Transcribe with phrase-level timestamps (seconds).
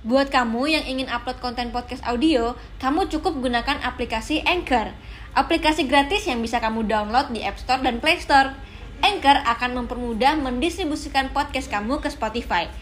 [0.00, 4.96] Buat kamu yang ingin upload konten podcast audio, kamu cukup gunakan aplikasi Anchor.
[5.36, 8.56] Aplikasi gratis yang bisa kamu download di App Store dan Play Store.
[9.04, 12.72] Anchor akan mempermudah mendistribusikan podcast kamu ke Spotify.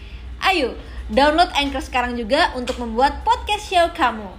[0.46, 0.79] Ayo,
[1.11, 4.30] download Anchor sekarang juga untuk membuat podcast show kamu.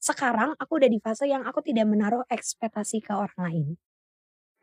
[0.00, 3.66] Sekarang aku udah di fase yang aku tidak menaruh ekspektasi ke orang lain.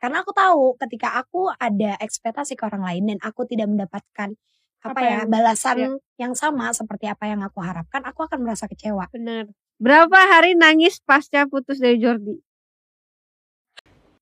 [0.01, 4.33] Karena aku tahu ketika aku ada ekspektasi ke orang lain dan aku tidak mendapatkan
[4.81, 5.89] apa, Apa ya yang- balasan ya.
[6.19, 9.05] yang sama seperti apa yang aku harapkan, aku akan merasa kecewa.
[9.09, 9.45] Bener.
[9.77, 12.37] Berapa hari nangis pasca putus dari Jordi?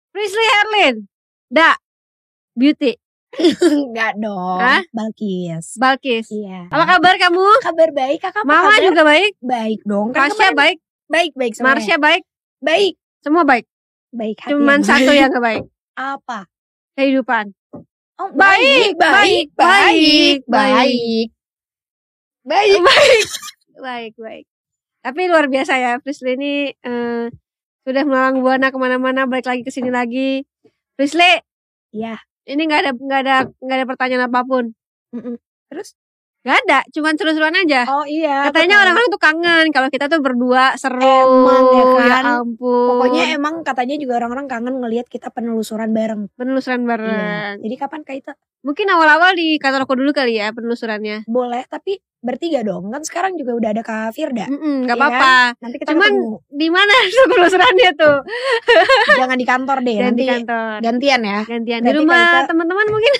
[0.10, 0.96] Prisley Herlin.
[1.48, 1.76] Da.
[2.54, 2.98] Beauty.
[3.86, 4.82] Enggak dong, Hah?
[4.90, 5.78] Balkis.
[5.78, 6.28] Balkis.
[6.28, 6.66] Iya.
[6.68, 7.46] Apa kabar kamu?
[7.62, 8.42] kabar baik kakak?
[8.42, 8.82] Mama kabar?
[8.82, 9.34] juga baik.
[9.40, 10.10] baik dong.
[10.10, 10.78] Kan kemarin- baik.
[11.06, 11.70] baik baik semuanya.
[11.72, 12.24] Marsha baik.
[12.60, 13.66] baik Semua baik.
[14.10, 14.38] baik.
[14.40, 15.20] hati Cuman satu baik.
[15.20, 15.64] yang gak baik.
[15.94, 16.40] apa?
[16.98, 17.46] Kehidupan.
[18.20, 21.32] Oh, Baik, baik, baik, baik, baik.
[22.44, 22.82] baik,
[23.80, 24.14] baik.
[24.20, 24.44] baik.
[25.08, 26.04] Tapi luar biasa ya.
[26.04, 27.32] Prisley ini eh,
[27.88, 29.24] sudah melalang buana ke mana-mana.
[29.24, 30.44] Balik lagi ke sini lagi.
[31.00, 31.40] Prisley.
[31.96, 32.20] Iya.
[32.44, 34.76] Ini nggak ada nggak ada nggak ada pertanyaan apa pun.
[35.72, 35.96] Terus?
[36.40, 37.84] Gak ada, cuman seru-seruan aja.
[37.86, 38.48] Oh iya.
[38.48, 41.04] Katanya orang-orang tuh kangen kalau kita tuh berdua seru.
[41.04, 42.24] Emang ya kan?
[42.40, 42.88] ampun.
[42.96, 46.32] Pokoknya emang katanya juga orang-orang kangen ngelihat kita penelusuran bareng.
[46.34, 46.88] penelusuran Iya.
[46.88, 47.54] bareng.
[47.60, 51.24] Jadi kapan kita Mungkin awal-awal di kantor aku dulu kali ya penelusurannya.
[51.26, 52.88] boleh tapi bertiga dong.
[52.88, 54.48] Kan sekarang juga udah ada Kak Firda.
[54.48, 55.36] Mm Gak Iya apa-apa.
[55.60, 56.12] Nanti kita Cuman
[56.46, 56.92] di mana
[57.32, 58.18] penelusurannya tuh?
[59.18, 59.96] Jangan di kantor deh.
[59.98, 60.76] Dan nanti di kantor.
[60.82, 61.40] gantian ya.
[61.44, 63.14] Gantian di Berarti rumah kita- teman-teman mungkin.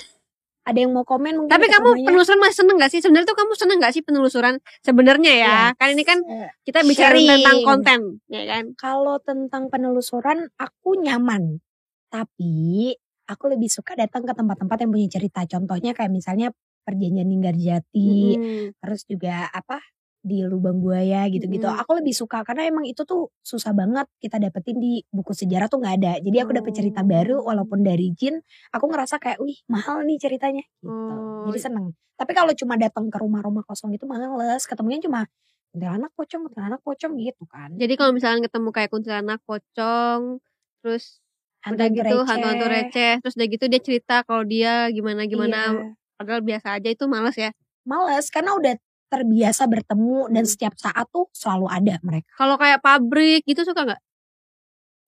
[0.60, 1.50] Ada yang mau komen mungkin.
[1.50, 2.06] Tapi kamu rumahnya.
[2.06, 3.00] penelusuran masih seneng gak sih?
[3.00, 4.54] Sebenarnya tuh kamu seneng gak sih penelusuran?
[4.80, 5.60] Sebenarnya ya, Iya.
[5.74, 7.28] kan ini kan Eh, kita bicara sharing.
[7.32, 8.64] tentang konten, ya kan?
[8.76, 11.64] Kalau tentang penelusuran aku nyaman.
[12.08, 12.92] Tapi
[13.24, 15.40] aku lebih suka datang ke tempat-tempat yang punya cerita.
[15.44, 18.64] Contohnya kayak misalnya Perjanjian Ninggarjati, Mm-mm.
[18.76, 19.78] terus juga apa
[20.20, 21.64] di lubang buaya gitu-gitu.
[21.64, 21.80] Mm.
[21.80, 25.80] Aku lebih suka karena emang itu tuh susah banget kita dapetin di buku sejarah tuh
[25.80, 26.12] nggak ada.
[26.20, 27.08] Jadi aku dapet cerita Oh.
[27.08, 28.40] baru walaupun dari Jin,
[28.72, 30.60] aku ngerasa kayak, wih mahal nih ceritanya.
[30.84, 30.92] Gitu.
[30.92, 31.48] Oh.
[31.48, 31.96] Jadi seneng.
[32.20, 34.68] Tapi kalau cuma datang ke rumah-rumah kosong itu males.
[34.68, 35.24] Ketemunya cuma
[35.72, 37.70] kuntilanak pocong, kuntilanak pocong gitu kan.
[37.80, 40.42] Jadi kalau misalnya ketemu kayak kuntilanak, pocong,
[40.84, 41.22] terus
[41.64, 45.92] udah Hantu-hantu gitu hantu-hantu receh, terus udah gitu dia cerita kalau dia gimana gimana, Iya.
[46.16, 47.50] padahal biasa aja itu males ya.
[47.84, 48.74] Males karena udah
[49.10, 50.52] terbiasa bertemu dan Hmm.
[50.54, 52.30] setiap saat tuh selalu ada mereka.
[52.38, 54.00] Kalau kayak pabrik gitu suka nggak?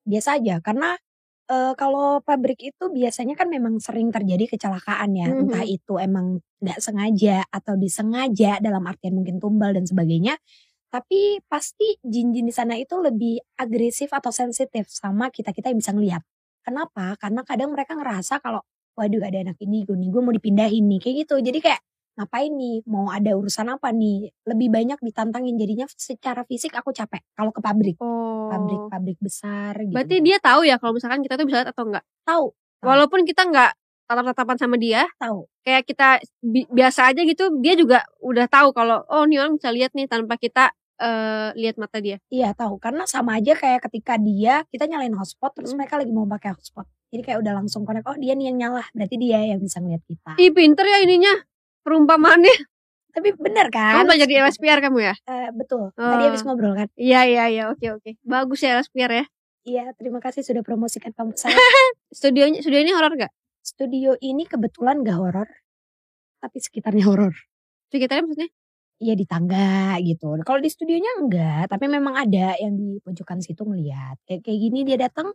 [0.02, 0.98] Biasa aja karena
[1.52, 5.26] eh, kalau pabrik itu biasanya kan memang sering terjadi kecelakaan ya.
[5.30, 5.38] Mhm.
[5.46, 10.38] Entah itu emang nggak sengaja atau disengaja dalam artian mungkin tumbal dan sebagainya.
[10.88, 16.22] Tapi pasti jin-jin di sana itu lebih agresif atau sensitif sama kita-kita yang bisa ngelihat.
[16.64, 17.16] Kenapa?
[17.20, 18.62] Karena kadang mereka ngerasa kalau
[18.96, 21.36] waduh ada anak indigo nih, gue mau dipindahin nih kayak gitu.
[21.40, 21.80] Jadi kayak
[22.14, 22.84] ngapain nih?
[22.84, 24.30] Mau ada urusan apa nih?
[24.44, 27.96] Lebih banyak ditantangin jadinya secara fisik aku capek kalau ke pabrik.
[28.00, 28.48] Oh.
[28.52, 29.94] Pabrik-pabrik besar gitu.
[29.96, 32.04] Berarti dia tahu ya kalau misalkan kita tuh bisa lihat atau enggak.
[32.22, 32.46] tahu.
[32.82, 33.72] Walaupun kita nggak
[34.10, 35.46] tatap-tatapan sama dia, tahu.
[35.62, 39.70] kayak kita bi- biasa aja gitu, dia juga udah tahu kalau oh nih orang bisa
[39.70, 42.18] lihat nih tanpa kita eh, lihat mata dia.
[42.28, 45.82] Iya tahu karena sama aja kayak ketika dia kita nyalain hotspot terus Hmm.
[45.82, 46.84] mereka lagi mau pakai hotspot.
[47.10, 50.02] Jadi kayak udah langsung connect oh dia nih yang nyala berarti dia yang bisa ngeliat
[50.04, 50.32] kita.
[50.38, 51.34] Ih pinter ya ininya
[51.82, 52.56] perumpamaannya.
[53.12, 54.00] Tapi bener kan?
[54.00, 55.14] Kamu belajar di LSPR kamu ya?
[55.28, 55.92] Eh, betul.
[55.92, 56.28] Tadi Oh.
[56.32, 56.88] habis ngobrol kan?
[56.96, 58.10] Iya iya iya oke oke.
[58.24, 59.24] Bagus ya LSPR ya.
[59.62, 61.52] Iya terima kasih sudah promosikan kamu saya.
[62.16, 63.32] Studionya studio ini horor gak?
[63.60, 65.48] Studio ini kebetulan gak horor
[66.40, 67.30] tapi sekitarnya horor.
[67.92, 68.50] Sekitarnya maksudnya?
[68.98, 70.34] Iya di tangga gitu.
[70.42, 74.18] Kalau di studionya enggak, tapi memang ada yang di pojokan situ ngeliat.
[74.26, 75.30] Kayak kayak gini dia datang,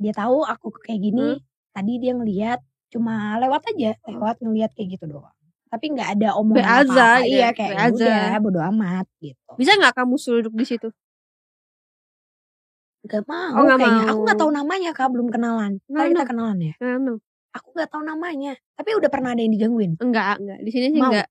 [0.00, 1.40] dia tahu aku kayak gini.
[1.72, 5.35] Tadi dia ngeliat, cuma lewat aja, lewat ngeliat kayak gitu doang.
[5.76, 7.20] Tapi nggak ada omongan apa-apa.
[7.20, 9.50] gitu Iya ya, kayak be ya udah bodo amat gitu.
[9.60, 10.88] Bisa nggak kamu suruh duduk di situ?
[13.06, 14.02] Gak mau Oh, nggak kayaknya.
[14.02, 14.10] mau.
[14.10, 15.72] Aku nggak tahu namanya kak, belum kenalan.
[15.86, 16.74] Ntar No, kita kenalan ya.
[16.82, 17.14] Nah, no.
[17.54, 18.52] Aku nggak tahu namanya.
[18.74, 19.92] Tapi udah pernah ada yang digangguin.
[20.02, 20.58] Enggak, enggak.
[20.66, 21.14] Di sini sih Mau.
[21.14, 21.28] enggak.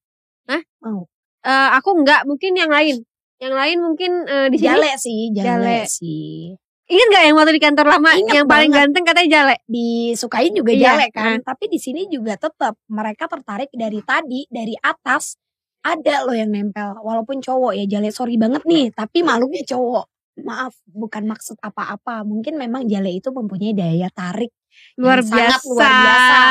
[0.47, 0.61] Hah?
[0.81, 0.99] Mau.
[1.45, 3.03] Eh, aku enggak, mungkin yang lain.
[3.43, 4.67] Yang lain mungkin eh, di sini.
[4.71, 5.77] Jale sih, jale, Jale.
[5.91, 6.55] sih.
[6.85, 8.79] Ingat gak yang waktu di kantor lama Ingat yang paling banget.
[8.93, 9.55] ganteng katanya Jale?
[9.65, 11.37] disukain juga Iya, jale kan.
[11.41, 15.41] Tapi di sini juga tetap mereka tertarik dari tadi dari atas
[15.81, 20.05] ada loh yang nempel walaupun cowok ya jale sorry banget nih tapi makhluknya cowok.
[20.35, 22.21] Maaf bukan maksud apa-apa.
[22.21, 24.51] Mungkin memang jale itu mempunyai daya tarik
[24.99, 25.69] Luar Yang sangat biasa.
[25.71, 26.41] luar biasa.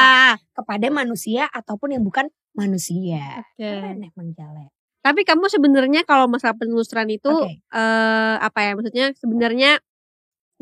[0.56, 2.26] kepada manusia ataupun yang bukan
[2.56, 3.44] manusia.
[3.44, 3.60] Oke.
[3.60, 4.72] Keren emang jale.
[4.98, 7.60] Tapi kamu sebenarnya kalau masalah penelusuran itu Oke.
[7.60, 9.78] eh apa ya maksudnya sebenarnya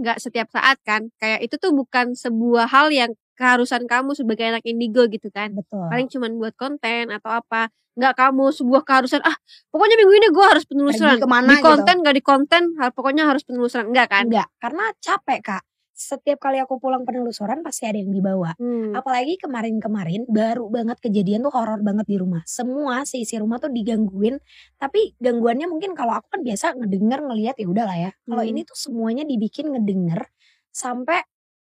[0.01, 4.65] nggak setiap saat kan kayak itu tuh bukan sebuah hal yang keharusan kamu sebagai anak
[4.65, 5.53] indigo gitu kan.
[5.57, 7.73] betul Paling cuman buat konten atau apa.
[7.93, 9.37] Nggak kamu sebuah keharusan, ah
[9.69, 11.21] pokoknya minggu ini gue harus penelusuran.
[11.21, 11.69] Pergi ke mana di gitu.
[11.69, 13.93] konten nggak di konten, pokoknya harus penelusuran.
[13.93, 14.25] Enggak kan?
[14.33, 15.63] enggak karena capek kak
[16.03, 18.91] setiap kali aku pulang penelusuran pasti ada yang dibawa Hmm.
[18.93, 24.43] apalagi kemarin-kemarin baru banget kejadian tuh horor banget di rumah semua seisi rumah tuh digangguin
[24.77, 28.51] tapi gangguannya mungkin kalau aku kan biasa ngedenger ngelihat ya udahlah ya kalau Hmm.
[28.51, 30.27] ini tuh semuanya dibikin ngedenger
[30.71, 31.23] sampai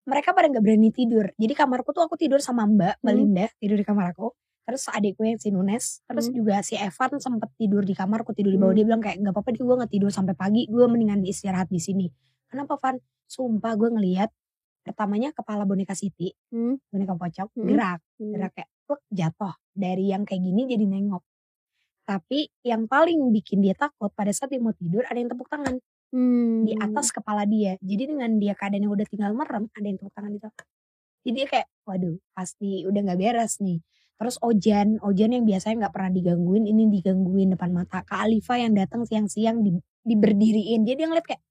[0.03, 3.21] mereka pada nggak berani tidur jadi kamarku tuh aku tidur sama mbak mbak Hmm.
[3.21, 4.33] Linda tidur di kamar aku
[4.63, 6.39] terus adikku yang si Nunes terus Hmm.
[6.39, 8.79] juga si Evan sempet tidur di kamarku tidur di bawah Hmm.
[8.79, 11.83] dia bilang kayak nggak apa-apa deh gue nggak tidur sampai pagi gue mendingan istirahat di
[11.83, 12.07] sini
[12.53, 14.29] kenapa Van sumpah gue ngelihat
[14.85, 16.77] pertamanya kepala boneka Siti Hmm.
[16.93, 17.67] boneka pocong Hmm.
[17.67, 18.33] gerak Hmm.
[18.37, 21.25] gerak kayak pluk, jatuh dari yang kayak gini jadi nengok
[22.03, 25.79] tapi yang paling bikin dia takut pada saat dia mau tidur ada yang tepuk tangan
[26.13, 26.69] Hmm.
[26.69, 30.33] di atas kepala dia jadi dengan dia keadaannya udah tinggal merem ada yang tepuk tangan
[30.35, 30.67] di atas
[31.25, 33.81] jadi dia kayak waduh pasti udah nggak beres nih
[34.19, 38.75] terus Ojan Ojan yang biasanya nggak pernah digangguin ini digangguin depan mata Kak Alifa yang
[38.77, 39.73] datang siang-siang di,
[40.05, 41.43] diberdiriin jadi dia ngeliat kayak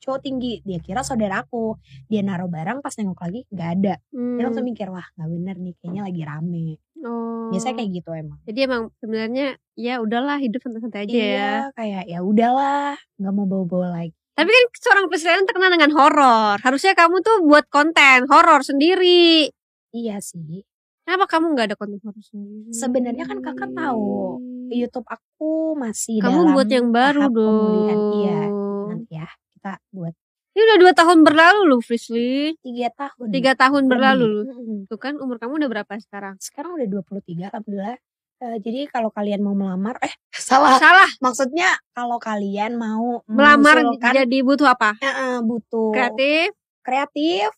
[0.00, 1.76] cowok tinggi dia kira saudaraku
[2.06, 4.70] dia naruh barang pas nengok lagi nggak ada dia langsung Hmm.
[4.70, 6.68] mikir wah nggak bener nih kayaknya lagi rame
[7.00, 7.48] Oh.
[7.48, 11.16] biasanya kayak gitu emang Jadi emang sebenarnya ya udahlah hidup santai-santai aja ya.
[11.16, 16.56] iya kayak ya udahlah nggak mau bawa-bawa lagi Tapi kan seorang presiden terkenal dengan horor.
[16.58, 19.48] Harusnya kamu tuh buat konten horor sendiri.
[19.90, 20.64] iya sih
[21.00, 22.68] Kenapa kamu nggak ada konten horor sendiri?
[22.70, 24.36] Sebenarnya kan kakak tahu,
[24.68, 27.96] YouTube aku masih Kamu dalam buat yang baru pemulihan.
[27.96, 28.12] dong.
[28.14, 28.40] iya
[28.86, 29.28] nanti ya
[29.60, 30.16] kita buat
[30.50, 32.58] Ini udah dua tahun berlalu loh, Frisly.
[32.58, 34.50] tiga tahun Tiga tahun berlalu.
[34.50, 34.78] Mm-mm.
[34.90, 36.34] Tuh kan umur kamu udah berapa sekarang?
[36.40, 38.00] sekarang udah 23 alhamdulillah
[38.40, 41.04] Eh, jadi kalau kalian mau melamar eh salah Salah.
[41.20, 44.96] maksudnya kalau kalian mau Melamar jadi butuh apa?
[44.96, 46.48] eh, butuh Kreatif,
[46.80, 47.52] kreatif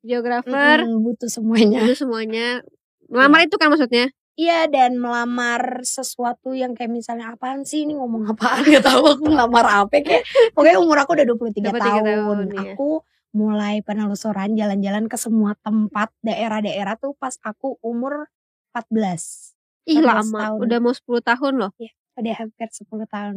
[0.00, 2.62] geografer, mm-mm, butuh semuanya butuh semuanya.
[3.10, 4.14] Melamar itu kan maksudnya?
[4.36, 9.24] Iya dan melamar sesuatu yang kayak misalnya apaan sih ini ngomong apaan gak tahu aku
[9.32, 11.80] ngelamar apa kayak pokoknya umur aku udah 23, 23 tahun.
[11.80, 12.60] tahun, iya.
[12.76, 12.88] Aku
[13.32, 18.28] mulai penelusuran jalan-jalan ke semua tempat daerah-daerah tuh pas aku umur
[18.76, 19.56] 14.
[19.88, 20.58] Ih 14 lama, tahun.
[20.68, 21.72] udah mau 10 tahun loh.
[22.16, 23.36] Udah hampir 10 tahun.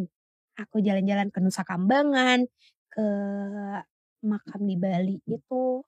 [0.60, 2.44] Aku jalan-jalan ke Nusa Kambangan,
[2.92, 3.08] ke
[4.28, 5.84] makam di Bali itu.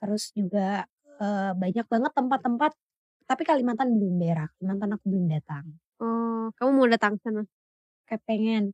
[0.00, 0.88] Terus juga
[1.20, 2.72] eh, banyak banget tempat-tempat
[3.26, 4.46] tapi Kalimantan belum daerah.
[4.54, 5.64] Kalimantan aku belum datang.
[5.98, 7.42] Oh, kamu mau datang sana?
[8.06, 8.70] kayak pengen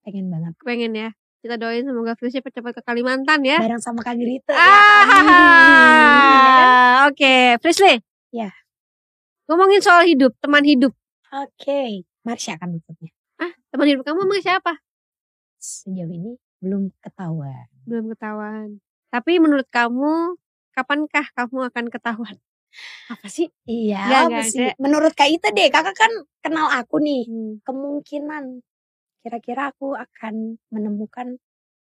[0.00, 1.12] pengen banget Pengen ya.
[1.40, 3.60] Kita doain semoga Frisly cepat-cepat ke Kalimantan ya.
[3.60, 4.60] bareng sama Kak Grita ya.
[4.60, 5.04] Ah,
[7.08, 8.00] oke, Frisly.
[8.30, 8.48] Ya.
[9.44, 10.92] Ngomongin soal hidup, teman hidup.
[11.28, 11.80] oke
[12.20, 13.10] Marsha kan maksudnya
[13.70, 14.82] Teman hidup kamu emang siapa?
[15.56, 18.80] sejauh ini belum ketahuan Belum ketahuan.
[19.10, 20.34] Tapi menurut kamu,
[20.72, 22.36] kapankah kamu akan ketahuan?
[23.08, 23.46] Apa sih?
[23.64, 24.72] iya Nggak, apa nggak sih ada.
[24.78, 27.58] menurut Kak Ita deh kakak kan kenal aku nih Hmm.
[27.62, 28.44] kemungkinan
[29.20, 30.34] kira-kira aku akan
[30.68, 31.36] menemukan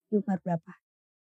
[0.07, 0.73] di umur berapa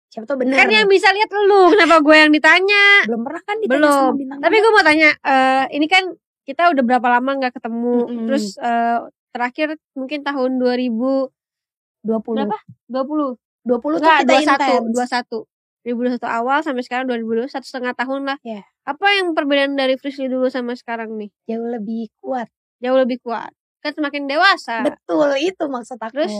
[0.07, 3.07] siapa tuh bener Kan yang bisa lihat lu, kenapa gue yang ditanya?
[3.07, 3.95] belum pernah kan ditanya Belum.
[3.95, 6.03] sama bintang Tapi gue mau tanya, eh ini kan
[6.43, 7.95] kita udah berapa lama nggak ketemu?
[8.03, 8.25] Mm-mm.
[8.27, 8.99] Terus eh,
[9.31, 11.31] terakhir mungkin tahun 2020
[12.03, 12.57] 20 berapa?
[12.91, 15.47] 20 20 tuh kita 21, intens 21.
[15.83, 18.37] 2021 awal sampai sekarang 2022 satu setengah tahun lah.
[18.45, 18.61] Iya.
[18.85, 21.29] Apa yang perbedaan dari Frisly dulu sama sekarang nih?
[21.45, 22.49] jauh lebih kuat
[22.81, 23.53] Jauh lebih kuat.
[23.85, 24.81] Kan semakin dewasa.
[24.85, 26.13] Betul itu maksud aku.
[26.17, 26.33] Terus?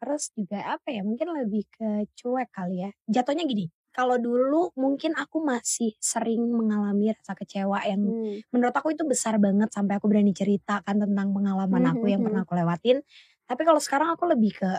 [0.00, 2.90] Terus juga apa ya mungkin lebih ke cuek kali ya.
[3.08, 8.40] Jatuhnya gini, kalau dulu mungkin aku masih sering mengalami rasa kecewa yang Hmm.
[8.52, 12.26] menurut aku itu besar banget sampai aku berani ceritakan tentang pengalaman aku yang Mhm.
[12.28, 13.00] pernah aku lewatin.
[13.48, 14.70] Tapi kalau sekarang aku lebih ke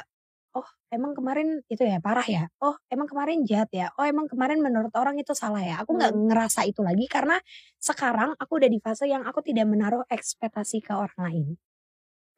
[0.52, 2.44] oh emang kemarin itu ya parah ya.
[2.60, 3.88] Oh emang kemarin jahat ya.
[3.96, 5.80] Oh emang kemarin menurut orang itu salah ya.
[5.84, 6.28] Aku nggak Hmm.
[6.28, 7.40] ngerasa itu lagi karena
[7.80, 11.48] sekarang aku udah di fase yang aku tidak menaruh ekspektasi ke orang lain.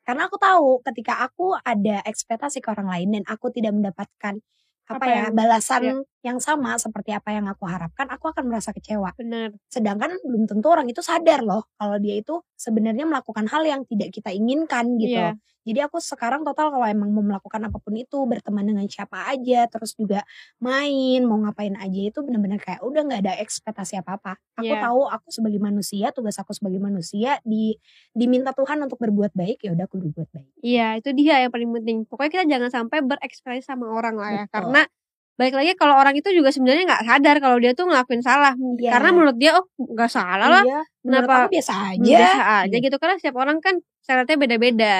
[0.03, 4.43] Karena aku tahu ketika aku ada ekspektasi ke orang lain dan aku tidak mendapatkan
[4.83, 5.93] apa, Apa ya yang- balasan ya.
[6.27, 9.15] yang sama seperti apa yang aku harapkan, aku akan merasa kecewa.
[9.15, 9.55] Bener.
[9.71, 14.11] Sedangkan belum tentu orang itu sadar loh kalau dia itu sebenarnya melakukan hal yang tidak
[14.11, 15.15] kita inginkan gitu.
[15.23, 15.39] Iya.
[15.63, 19.63] Jadi aku sekarang total kalau emang mau melakukan apa pun itu berteman dengan siapa aja,
[19.67, 20.21] terus juga
[20.59, 24.35] main, mau ngapain aja itu benar-benar kayak udah nggak ada ekspektasi apa-apa.
[24.59, 24.83] Aku Iya.
[24.83, 27.79] tahu aku sebagai manusia, tugas aku sebagai manusia di
[28.11, 30.51] diminta Tuhan untuk berbuat baik ya udah aku berbuat baik.
[30.59, 31.97] Iya, itu dia yang paling penting.
[32.05, 34.43] Pokoknya kita jangan sampai berekspektasi sama orang lah ya.
[34.45, 34.53] Betul.
[34.53, 34.81] Karena
[35.33, 38.53] balik lagi kalau orang itu juga sebenarnya nggak sadar kalau dia tuh ngelakuin salah.
[38.77, 38.91] Iya.
[38.93, 40.63] Karena menurut dia oh nggak salah lah.
[40.67, 41.41] Iya, menurut Kenapa?
[41.47, 42.03] aku biasa aja.
[42.05, 42.83] Biasa aja Iya.
[42.85, 44.97] gitu karena setiap orang kan standarnya beda-beda.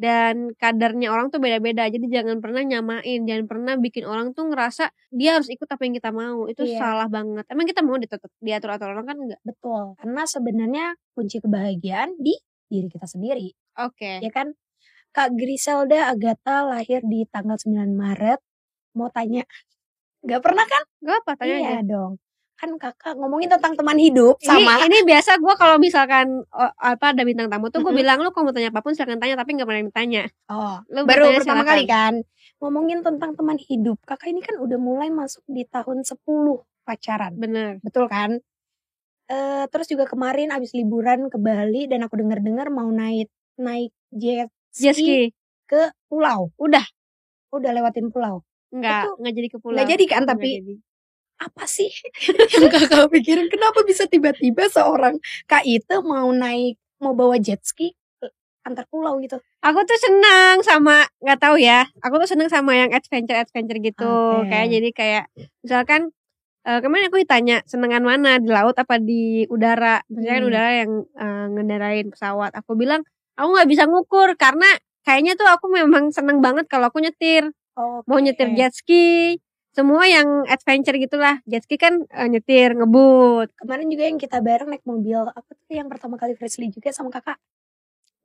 [0.00, 4.88] Dan kadarnya orang tuh beda-beda jadi jangan pernah nyamain jangan pernah bikin orang tuh ngerasa
[5.12, 6.80] dia harus ikut apa yang kita mau itu Iya.
[6.80, 10.00] salah banget emang kita mau ditetap diatur atur orang kan enggak Betul.
[10.00, 12.32] Karena sebenarnya kunci kebahagiaan di
[12.72, 13.52] diri kita sendiri.
[13.76, 14.56] oke Ya kan?
[15.10, 18.40] Kak Griselda Agatha lahir di tanggal 9 Maret.
[18.94, 19.42] Mau tanya.
[20.22, 20.82] Gak pernah kan?
[21.02, 22.12] Gak apa tanya iya aja dong.
[22.60, 24.84] Kan kakak ngomongin tentang teman hidup ini, sama.
[24.84, 27.96] ini biasa gue kalau misalkan oh, apa ada bintang tamu tuh gue Mm-mm.
[27.96, 31.00] bilang lu kalau mau tanya apa pun silakan tanya tapi nggak pernah ditanya Oh, lu
[31.02, 31.70] baru pertama silakan.
[31.72, 32.14] kali kan.
[32.60, 33.96] Ngomongin tentang teman hidup.
[34.04, 36.20] Kakak ini kan udah mulai masuk di tahun 10
[36.84, 37.32] pacaran.
[37.32, 38.36] bener Betul kan?
[39.24, 44.52] Eh terus juga kemarin abis liburan ke Bali dan aku dengar-dengar mau naik naik jet
[44.70, 45.32] jet ski
[45.64, 46.52] ke pulau.
[46.58, 46.84] udah
[47.50, 48.44] Udah lewatin pulau.
[48.70, 50.74] nggak Itu nggak jadi ke pulau Nggak jadi kan tapi jadi.
[51.40, 51.88] Apa sih
[52.52, 55.16] yang kakak pikirin kenapa bisa tiba-tiba seorang
[55.48, 57.96] Kak Ite mau naik mau bawa jet ski
[58.60, 59.40] antar pulau gitu.
[59.64, 64.04] aku tuh senang sama nggak tahu ya aku tuh senang sama yang adventure adventure gitu
[64.44, 64.52] Oke.
[64.52, 65.24] kayak jadi kayak
[65.64, 66.12] misalkan
[66.68, 70.50] eh, kemarin aku ditanya senengan mana di laut apa di udara misalkan Hmm.
[70.52, 73.00] udara yang eh, ngendarain pesawat aku bilang
[73.32, 74.68] aku nggak bisa ngukur karena
[75.00, 77.48] kayaknya tuh aku memang seneng banget kalau aku nyetir
[78.04, 83.86] mau nyetir jet ski semua yang adventure gitulah jet ski kan eh, nyetir ngebut Kemarin
[83.86, 87.38] juga yang kita bareng naik mobil apa tuh yang pertama kali Frisley juga sama kakak.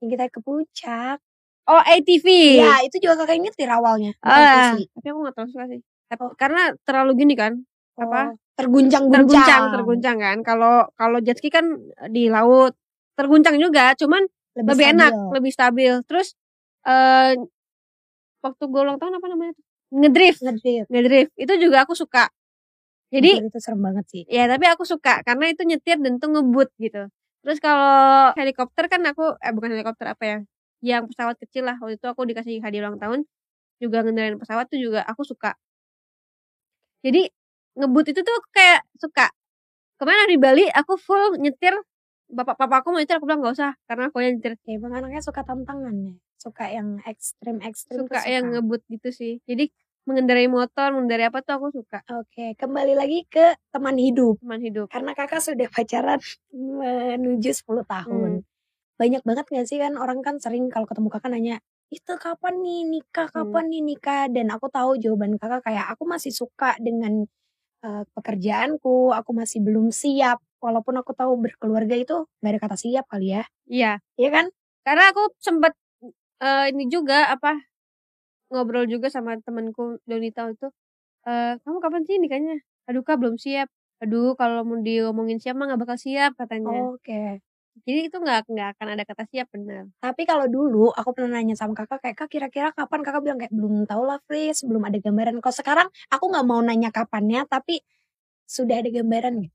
[0.01, 1.17] Yang kita ke puncak.
[1.65, 2.25] oh ATV
[2.59, 4.13] Ya itu juga kakak nyetir awalnya.
[4.19, 4.85] Ah, Frisley.
[4.91, 5.81] tapi aku gak terlalu suka sih
[6.15, 6.31] Oh.
[6.37, 7.65] karena terlalu gini kan
[7.97, 9.25] apa Oh, terguncang-guncang.
[9.25, 11.65] terguncang terguncang kan kalau kalau jet ski kan
[12.07, 12.77] di laut
[13.13, 14.21] terguncang juga cuman
[14.55, 16.37] lebih, enak lebih stabil terus
[16.85, 17.33] eh
[18.39, 19.64] waktu gue ulang tahun apa namanya tuh?
[19.95, 20.39] Ngedrift.
[20.43, 20.87] Ngedrift.
[20.91, 21.31] ngedrift.
[21.39, 22.27] Itu juga aku suka.
[23.13, 24.23] Jadi itu serem banget sih.
[24.27, 27.07] ya tapi aku suka karena itu nyetir dan tuh ngebut gitu.
[27.45, 30.37] Terus kalau helikopter kan aku eh bukan helikopter apa ya
[30.83, 31.77] yang pesawat kecil lah.
[31.79, 33.23] Waktu itu aku dikasih hadiah ulang tahun
[33.79, 35.53] juga ngendarain pesawat tuh juga aku suka.
[37.05, 37.29] Jadi
[37.77, 39.29] ngebut itu tuh aku kayak suka.
[40.01, 41.77] Kemarin di Bali aku full nyetir.
[42.25, 44.57] Bapak bapak aku mau nyetir aku bilang gak usah karena aku yang nyetir.
[44.65, 46.13] Ya emang anaknya suka tantangan ya.
[46.41, 48.09] Suka yang ekstrim-ekstrim.
[48.09, 48.25] tuh suka.
[48.25, 49.37] yang ngebut gitu sih.
[49.45, 49.69] Jadi
[50.05, 54.37] mengendarai motor mengendarai apa tuh aku suka Oke, kembali lagi ke teman hidup.
[54.41, 56.21] teman hidup Karena kakak sudah pacaran
[56.53, 58.41] menuju 10 tahun.
[58.45, 58.45] Hmm.
[58.95, 61.55] Banyak banget gak sih kan orang kan sering kalau ketemu kakak nanya,
[61.91, 63.35] itu kapan nih nikah, Hmm.
[63.51, 64.23] kapan nih nikah?
[64.31, 67.27] Dan aku tahu jawaban kakak kayak aku masih suka dengan
[67.85, 70.41] eh, pekerjaanku, aku masih belum siap.
[70.63, 73.43] Walaupun aku tahu berkeluarga itu gak ada kata siap kali ya.
[73.67, 74.45] iya Iya kan?
[74.85, 75.73] karena aku sempet
[76.41, 77.57] eh, ini juga apa
[78.55, 80.67] ngobrol juga sama temanku Donita itu
[81.29, 82.55] eh kamu kapan sih nikahnya
[82.89, 83.67] aduh kak belum siap
[84.03, 87.41] aduh kalau mau diomongin siap mah gak bakal siap katanya Oke.
[87.87, 91.55] jadi itu nggak nggak akan ada kata siap benar Tapi kalau dulu aku pernah nanya
[91.59, 94.97] sama kakak kayak kak kira-kira kapan kakak bilang kayak belum tahu lah Fris, belum ada
[95.01, 95.35] gambaran.
[95.43, 97.81] Kalau sekarang aku nggak mau nanya kapannya tapi
[98.47, 99.53] sudah ada gambaran nggak?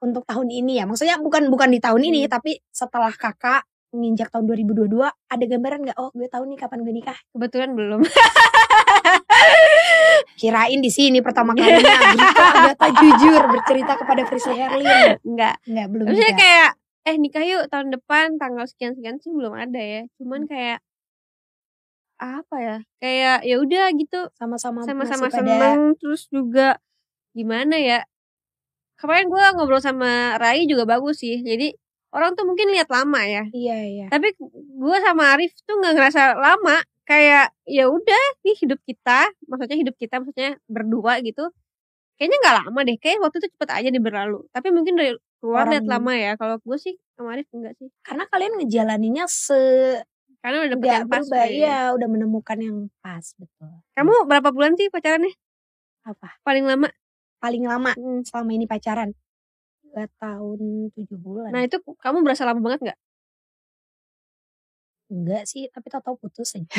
[0.00, 0.84] Untuk tahun ini ya.
[0.88, 2.32] Maksudnya bukan bukan di tahun ini Hmm.
[2.32, 5.96] tapi setelah kakak menginjak tahun 2022 ada gambaran nggak?
[5.96, 7.18] Oh gue tahu nih kapan gue nikah.
[7.30, 8.00] kebetulan belum
[10.36, 11.94] Kirain di sini pertama kalinya
[12.56, 15.20] Agatha jujur bercerita kepada Frisly Herlin.
[15.22, 16.40] nggak Nggak belum maksudnya nikah.
[16.40, 16.70] kayak
[17.02, 20.50] eh nikah yuk tahun depan tanggal sekian sekian sih belum ada ya cuman Hmm.
[20.50, 20.78] kayak
[22.16, 26.76] apa ya kayak ya udah gitu Sama-sama sama-sama pada seneng terus juga
[27.32, 28.04] gimana ya
[28.96, 31.72] kemarin gue ngobrol sama Rai juga bagus sih jadi
[32.10, 33.44] orang tuh mungkin lihat lama ya.
[33.50, 34.06] Iya iya.
[34.08, 36.78] tapi gue sama Arif tuh nggak ngerasa lama.
[37.02, 41.50] Kayak ya udah nih hidup kita maksudnya hidup kita maksudnya berdua gitu.
[42.14, 44.46] Kayaknya nggak lama deh kayak waktu itu cepet aja di berlalu.
[44.50, 46.32] Tapi mungkin dari luar Orang- lihat lama ya.
[46.36, 47.88] Kalau gue sih sama Arif enggak sih.
[48.00, 49.58] Karena kalian ngejalaninnya se
[50.40, 51.44] karena udah dapet yang pas berubah.
[51.44, 51.48] ya.
[51.52, 53.70] iya udah menemukan yang pas betul.
[53.92, 55.34] Kamu berapa bulan sih pacarannya?
[56.06, 56.40] Apa?
[56.40, 56.88] Paling lama?
[57.40, 58.20] Paling lama Hmm.
[58.22, 59.12] selama ini pacaran
[59.90, 60.58] dua tahun
[60.92, 62.98] tujuh bulan nah itu kamu berasa lama banget nggak
[65.10, 66.62] enggak sih tapi tau tau putus aja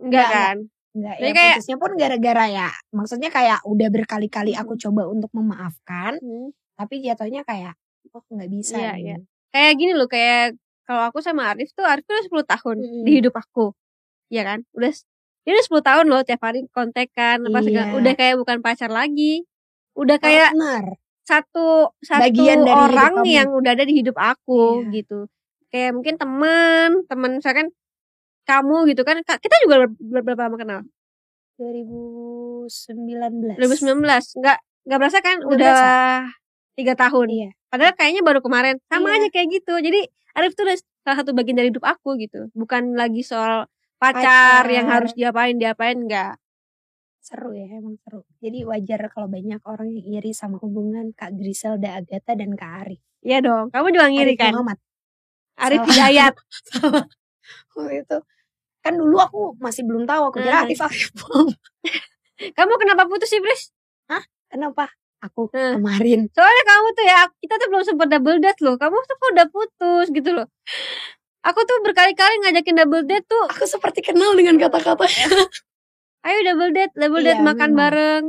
[0.00, 0.56] enggak Nggak, kan
[0.90, 4.82] enggak ya kayak- putusnya pun gara-gara ya maksudnya kayak udah berkali-kali aku Hmm.
[4.84, 6.50] coba untuk memaafkan Hmm.
[6.74, 7.74] tapi jatuhnya kayak
[8.10, 9.02] oh nggak bisa Iya, nih.
[9.04, 9.16] iya.
[9.50, 13.02] kayak gini loh kayak kalau aku sama Arif tuh Arif tuh udah 10 tahun Mm-mm.
[13.02, 13.70] di hidup aku
[14.28, 14.90] Iya kan udah
[15.40, 17.94] dia udah 10 tahun loh tiap hari kontekan apa segala Iya.
[17.96, 19.42] udah kayak bukan pacar lagi
[19.92, 20.99] udah kayak partner
[21.30, 21.66] satu
[22.02, 24.90] satu Bagian dari orang yang udah ada di hidup aku Iya.
[24.96, 25.18] gitu
[25.70, 27.66] kayak mungkin teman teman misalkan
[28.42, 30.80] kamu gitu kan Ka- kita juga ber- ber- berapa lama kenal
[31.56, 35.92] 2019 2019 nggak nggak berasa kan Nggak udah berasa.
[36.74, 39.16] tiga tahun iya Padahal kayaknya baru kemarin sama Iya.
[39.22, 39.78] aja kayak gitu.
[39.78, 40.00] Jadi
[40.34, 40.66] Arif tuh
[41.06, 42.50] salah satu bagian dari hidup aku gitu.
[42.50, 44.74] Bukan lagi soal pacar, Pacar.
[44.74, 46.34] yang harus diapain diapain enggak.
[47.30, 48.26] Seru ya emang seru.
[48.42, 52.98] Jadi wajar kalau banyak orang yang iri sama hubungan Kak Griselda Agatha dan Kak Arif.
[53.22, 54.52] Iya dong, kamu juga ngiri Arif kan?
[54.58, 54.78] Muhammad.
[55.54, 55.80] Arif.
[55.86, 56.34] Hidayat.
[57.78, 58.18] Waktu itu
[58.80, 60.66] kan dulu aku masih belum tahu aku kira Hmm.
[60.66, 61.10] Arif Arif
[62.58, 63.70] kamu kenapa putus sih, Bris?
[64.50, 64.90] Kenapa?
[65.22, 65.78] Aku Hmm.
[65.78, 68.74] kemarin Soalnya kamu tuh ya, kita tuh belum sempat double date loh.
[68.74, 70.48] Kamu tuh kok udah putus gitu loh.
[71.46, 73.44] Aku tuh berkali-kali ngajakin double date tuh.
[73.46, 75.06] aku seperti kenal dengan kata-kata
[76.20, 77.78] Ayo double date, double Iya, date makan memang.
[77.78, 78.24] bareng.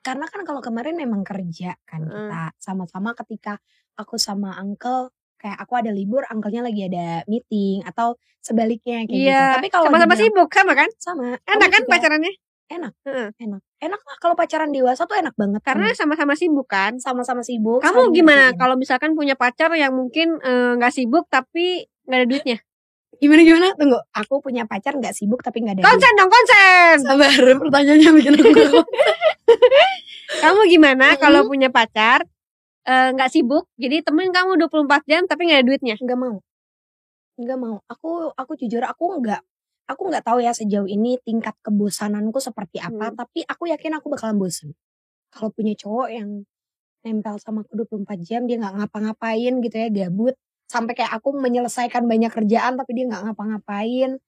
[0.00, 2.12] karena kan kalau kemarin memang kerja kan Hmm.
[2.12, 3.56] kita sama-sama ketika
[3.96, 9.32] aku sama uncle kayak aku ada libur uncle-nya lagi ada meeting atau sebaliknya kayak gitu
[9.32, 9.56] Iya.
[9.56, 10.92] tapi kalau Sama-sama sibuk sama kan?
[11.00, 12.32] sama Enak kan juga pacarannya?
[12.66, 13.28] enak Heeh.
[13.38, 16.92] enak enak lah kalau pacaran dewasa tuh enak banget Karena Sama- sama-sama sibuk kan.
[17.00, 22.28] sama-sama sibuk Kamu gimana kalau misalkan punya pacar yang mungkin nggak sibuk tapi nggak ada
[22.28, 22.58] duitnya?
[23.16, 25.82] Gimana gimana tunggu aku punya pacar nggak sibuk tapi nggak ada.
[25.84, 26.96] Konsen dong konsen.
[27.00, 28.80] sabar pertanyaannya bikin aku
[30.42, 31.20] Kamu gimana Mm-mm.
[31.20, 32.24] kalau punya pacar
[32.84, 33.68] eh, nggak sibuk?
[33.76, 35.96] Jadi temen kamu 24 jam tapi nggak ada duitnya.
[35.96, 36.36] nggak mau
[37.34, 39.42] nggak mau aku aku jujur aku nggak
[39.90, 43.18] aku nggak tahu ya sejauh ini tingkat kebosananku seperti apa Hmm.
[43.18, 44.70] tapi aku yakin aku bakalan bosen
[45.34, 46.46] kalau punya cowok yang
[47.02, 50.38] nempel sama aku 24 jam dia nggak ngapa-ngapain gitu ya gabut
[50.70, 54.18] sampai kayak aku menyelesaikan banyak kerjaan tapi dia nggak ngapa-ngapain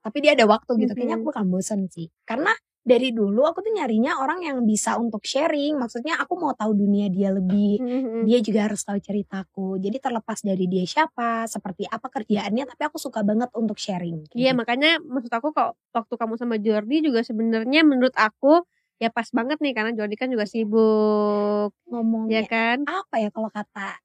[0.00, 3.76] tapi dia ada waktu gitu kayaknya aku bakalan bosen sih karena dari dulu aku tuh
[3.76, 8.24] nyarinya orang yang bisa untuk sharing maksudnya aku mau tahu dunia dia lebih Mhm.
[8.24, 9.80] dia juga harus tahu ceritaku.
[9.80, 14.28] Jadi terlepas dari dia siapa, seperti apa kerjaannya, tapi aku suka banget untuk sharing.
[14.36, 14.58] Iya gitu.
[14.60, 18.60] makanya maksud aku kok waktu kamu sama Jordi juga sebenarnya menurut aku
[19.00, 23.48] ya pas banget nih karena Jordi kan juga sibuk ya ngomongnya kan apa ya kalau
[23.48, 23.96] kata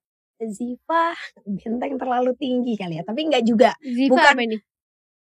[0.44, 1.16] Ziva
[1.48, 3.72] benteng terlalu tinggi kali ya, tapi nggak juga.
[3.80, 4.58] Ziva Bukan- apa ini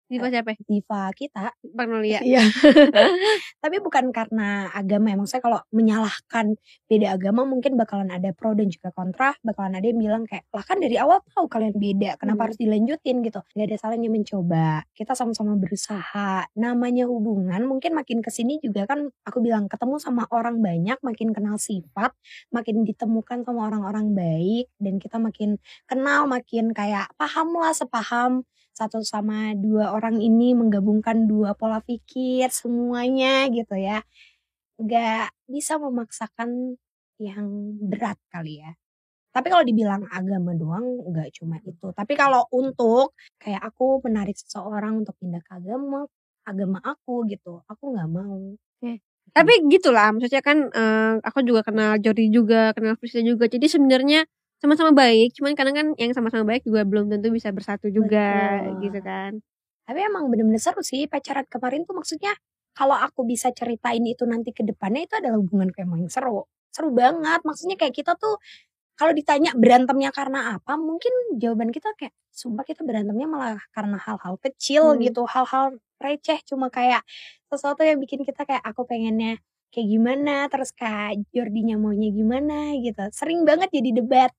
[0.06, 0.58] Ziva siapa ya?
[0.70, 1.46] Ziva kita.
[1.74, 2.46] Magnolia Iya.
[3.64, 6.54] tapi bukan karena agama ya, maksudnya kalau menyalahkan
[6.86, 10.62] beda agama mungkin bakalan ada pro dan juga kontra, bakalan ada yang bilang kayak lah
[10.62, 12.46] kan dari awal tahu kalian beda, kenapa Hmm.
[12.54, 13.40] harus dilanjutin gitu.
[13.58, 14.86] Gak ada salahnya mencoba.
[14.94, 16.46] Kita sama-sama berusaha.
[16.54, 21.34] Namanya hubungan mungkin makin ke sini juga kan aku bilang ketemu sama orang banyak, makin
[21.34, 22.14] kenal sifat,
[22.54, 25.58] makin ditemukan sama orang-orang baik dan kita makin
[25.90, 32.52] kenal, makin kayak paham lah sepaham satu sama dua orang ini menggabungkan dua pola pikir
[32.52, 34.04] semuanya gitu ya.
[34.82, 36.76] Nggak bisa memaksakan
[37.20, 37.48] yang
[37.80, 38.76] berat kali ya.
[39.36, 41.88] Tapi kalau dibilang agama doang nggak cuma itu.
[41.96, 46.08] Tapi kalau untuk kayak aku menarik seseorang untuk pindah ke agama
[46.46, 48.56] agama aku gitu aku nggak mau.
[49.36, 53.50] Tapi gitulah maksudnya kan eh, aku juga kenal Jordi juga, kenal Prisca juga.
[53.52, 54.24] Jadi sebenarnya
[54.66, 58.26] sama-sama baik, cuman kadang kan yang sama-sama baik juga belum tentu bisa bersatu juga
[58.66, 58.82] Betul.
[58.90, 59.34] gitu kan.
[59.86, 62.34] tapi emang bener-bener seru sih pacaran kemarin tuh maksudnya
[62.74, 66.90] kalau aku bisa ceritain itu nanti ke depannya itu adalah hubungan kayak yang seru seru
[66.92, 68.42] banget maksudnya kayak kita tuh
[68.96, 74.36] kalau ditanya berantemnya karena apa mungkin jawaban kita kayak sumpah kita berantemnya malah karena hal-hal
[74.42, 75.02] kecil Hmm.
[75.04, 77.04] gitu hal-hal receh cuma kayak
[77.52, 79.38] sesuatu yang bikin kita kayak aku pengennya
[79.72, 84.32] kayak gimana terus kak Jordinya maunya gimana gitu sering banget jadi debat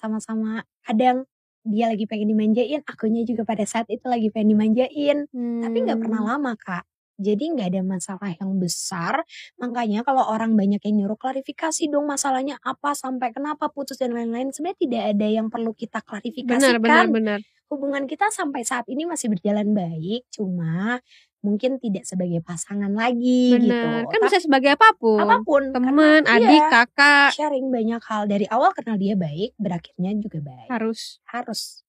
[0.00, 0.64] sama-sama.
[0.80, 1.28] Kadang
[1.60, 5.28] dia lagi pengen dimanjain akunya juga pada saat itu lagi pengen dimanjain.
[5.60, 6.04] Tapi nggak Hmm.
[6.08, 6.88] pernah lama kak.
[7.20, 9.20] Jadi nggak ada masalah yang besar.
[9.60, 14.48] Makanya kalau orang banyak yang nyuruh klarifikasi dong masalahnya apa sampai kenapa putus dan lain-lain
[14.56, 16.80] sebenarnya tidak ada yang perlu kita Benar, klarifikasikan.
[16.80, 17.40] benar, benar.
[17.70, 20.98] hubungan kita sampai saat ini masih berjalan baik cuma
[21.40, 24.04] mungkin tidak sebagai pasangan lagi gitu Benar.
[24.04, 25.16] Kan Tapi bisa sebagai apa pun.
[25.18, 29.56] apa pun Teman, karena- adik, iya, kakak sharing banyak hal dari awal kenal dia baik
[29.56, 31.80] berakhirnya juga baik harus harus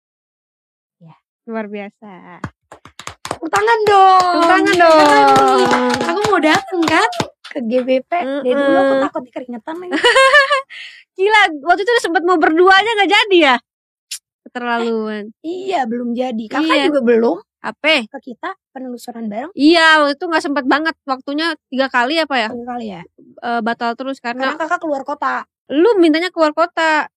[1.42, 2.38] luar biasa.
[3.26, 5.92] tepuk tangan dong Tepuk tangan Keren dong.
[6.06, 7.10] aku mau dateng kan
[7.44, 9.92] ke GBP dari dulu aku takut keringetan lagi
[11.12, 13.56] Gila, waktu itu udah sempet mau berdua aja gak jadi ya?
[14.42, 15.34] Keterlaluan.
[15.42, 16.86] iya belum jadi kakak Iya.
[16.88, 18.10] juga belum Apa?
[18.10, 20.97] ke kita penelusuran bareng Iya, waktu itu gak sempet banget.
[21.04, 22.50] Waktunya tiga kali apa ya?
[22.50, 23.02] tiga kali ya
[23.39, 27.08] Eh, batal terus karena karena kakak keluar kota lu mintanya keluar kota.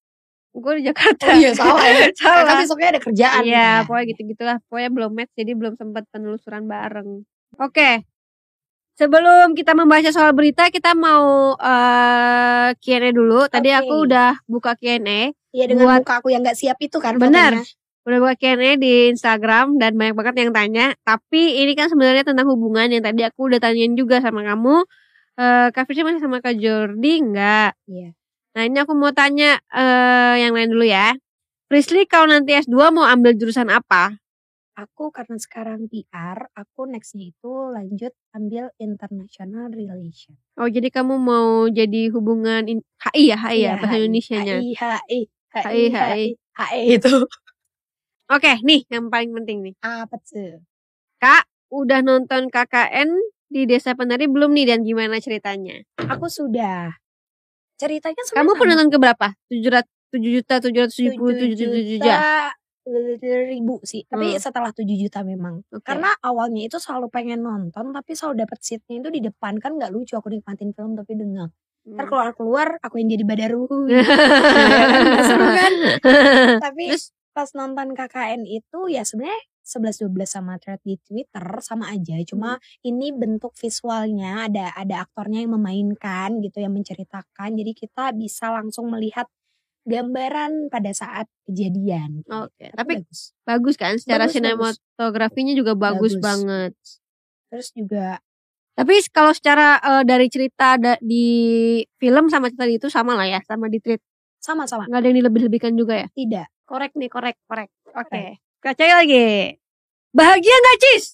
[0.52, 1.26] Gue di Jakarta.
[1.26, 2.44] oh iya salah ya Salah.
[2.44, 3.70] kakak besoknya ada kerjaan Iya, ya.
[3.82, 4.56] pokoknya gitu-gitulah.
[4.64, 7.26] Pokoknya belum match jadi belum sempat penelusuran bareng.
[7.56, 8.06] Oke.
[8.94, 13.50] Sebelum kita membahas soal berita, kita mau eh Q&A dulu.
[13.50, 13.78] Tadi Oke.
[13.80, 15.34] aku udah buka Q&A.
[15.50, 17.58] iya dengan Buat- muka aku yang nggak siap itu kan Benar.
[18.04, 20.92] Udah buka Q&A di Instagram dan banyak banget yang tanya.
[21.08, 24.84] Tapi ini kan sebenarnya tentang hubungan yang tadi aku udah tanyain juga sama kamu.
[25.40, 27.72] Eh Kak Firsa masih sama Kak Jordi enggak?
[27.88, 28.12] Iya.
[28.54, 31.16] Nah ini aku mau tanya eh yang lain dulu ya.
[31.64, 34.20] Prisly kalau nanti S2 mau ambil jurusan apa?
[34.74, 40.34] Aku karena sekarang PR, aku nextnya itu lanjut ambil international relation.
[40.58, 44.56] Oh, jadi kamu mau jadi hubungan in HI ya, HI ya, Iya, bahasa HI, Indonesianya?
[44.58, 45.20] HI, HI,
[45.54, 46.24] HI, HI.
[46.58, 47.14] HI itu.
[48.24, 49.74] Oke, nih yang paling penting nih.
[49.80, 50.64] Apa tuh?
[51.20, 53.12] Kak, udah nonton KKN
[53.46, 55.76] di Desa Penari belum nih dan gimana ceritanya?
[56.08, 56.96] Aku sudah.
[57.76, 58.60] Ceritanya Kamu sama.
[58.60, 59.28] penonton ke berapa?
[59.50, 59.84] 700
[60.14, 62.14] 7 juta 777 7 juta
[62.86, 64.06] juta ribu sih.
[64.06, 64.40] Tapi Hmm.
[64.40, 65.60] setelah 7 juta memang.
[65.68, 65.82] Oke.
[65.82, 69.90] Karena awalnya itu selalu pengen nonton tapi selalu dapet seatnya itu di depan kan nggak
[69.90, 71.50] lucu aku nikmatin film tapi dengar.
[71.84, 72.08] Ntar Hmm.
[72.08, 73.88] keluar-keluar aku yang jadi badaruhu.
[73.90, 75.72] Ya kan, nggak seru kan?
[76.70, 82.14] Tapi Terus pas nonton KKN itu ya sebenarnya 11-12 sama thread di Twitter sama aja.
[82.28, 87.56] Cuma ini bentuk visualnya ada ada aktornya yang memainkan gitu yang menceritakan.
[87.56, 89.24] Jadi kita bisa langsung melihat
[89.84, 92.24] gambaran pada saat kejadian.
[92.24, 93.32] Oke, tapi bagus.
[93.44, 94.76] bagus kan secara Bagus, bagus.
[94.80, 96.22] sinematografinya juga bagus, Bagus.
[96.22, 96.72] banget.
[97.52, 98.08] Terus juga
[98.74, 101.26] Tapi kalau secara eh, dari cerita da- di
[101.94, 104.02] film sama cerita itu sama lah ya, sama di tweet.
[104.42, 106.08] sama-sama Nggak ada yang dilebih-lebihkan juga ya?
[106.12, 107.68] tidak Korek nih, korek, korek.
[107.92, 108.40] Oke.
[108.64, 109.52] Kacai lagi.
[110.16, 111.04] Bahagia nggak, Cis?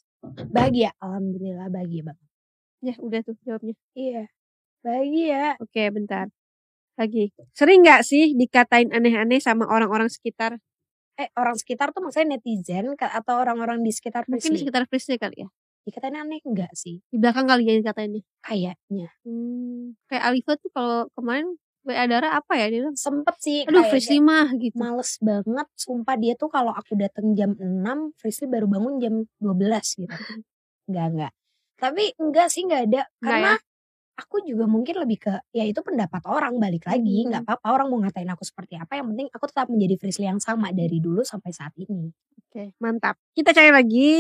[0.53, 0.91] bahagia.
[1.01, 2.27] Alhamdulillah bahagia banget.
[2.81, 3.75] Ya, udah tuh jawabnya.
[3.97, 4.23] Iya.
[4.81, 5.45] Bahagia.
[5.61, 6.27] Oke, bentar.
[6.97, 7.33] Lagi.
[7.57, 10.61] Sering nggak sih dikatain aneh-aneh sama orang-orang sekitar?
[11.17, 15.45] Eh orang sekitar tuh maksudnya netizen atau orang-orang di sekitar Mungkin di sekitar Frisly kali
[15.45, 15.49] ya?
[15.85, 17.01] Dikatain aneh enggak sih?
[17.09, 18.23] Di belakang kali ya dikatainnya.
[18.45, 19.09] Kayaknya.
[19.25, 22.89] Hmm, kayak Alifa tuh kalau kemarin WA Dara apa ya dia?
[22.93, 24.77] Sempet sih Aduh, Frisly mah gitu.
[24.77, 30.05] males banget sumpah dia tuh kalau aku datang jam 6 Frisly baru bangun jam 12
[30.05, 30.17] gitu
[30.87, 31.33] enggak enggak
[31.81, 33.53] tapi enggak sih enggak ada Enggak karena
[34.21, 37.29] aku juga mungkin lebih ke ya itu pendapat orang balik lagi Hmm.
[37.33, 40.37] nggak apa-apa orang mau ngatain aku seperti apa yang penting aku tetap menjadi Frisly yang
[40.37, 42.13] sama dari dulu sampai saat ini
[42.51, 43.15] Oke, mantap.
[43.31, 44.11] Kita cari lagi.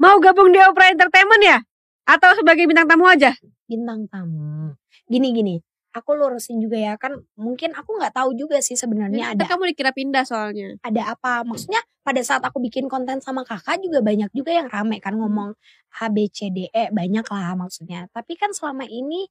[0.00, 1.60] Mau gabung di Opera Entertainment ya?
[2.08, 3.36] Atau sebagai bintang tamu aja?
[3.68, 4.72] bintang tamu
[5.04, 5.54] gini gini
[5.98, 9.62] aku lurusin juga ya kan mungkin aku nggak tahu juga sih sebenarnya Ntar ada kamu
[9.74, 10.78] dikira pindah soalnya.
[10.80, 14.96] ada apa maksudnya pada saat aku bikin konten sama kakak juga banyak juga yang rame
[15.02, 15.52] kan ngomong
[15.92, 19.28] H B C D E banyak lah maksudnya tapi kan selama ini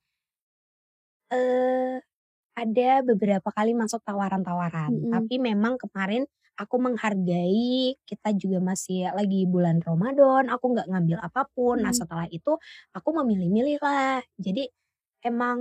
[1.28, 2.00] eh
[2.58, 5.12] ada beberapa kali masuk tawaran-tawaran Mm-mm.
[5.14, 6.26] tapi memang kemarin
[6.58, 12.00] aku menghargai kita juga masih lagi bulan Ramadan aku nggak ngambil apa pun nah Mm.
[12.02, 12.58] setelah itu
[12.98, 14.66] aku memilih-milih lah jadi
[15.22, 15.60] emang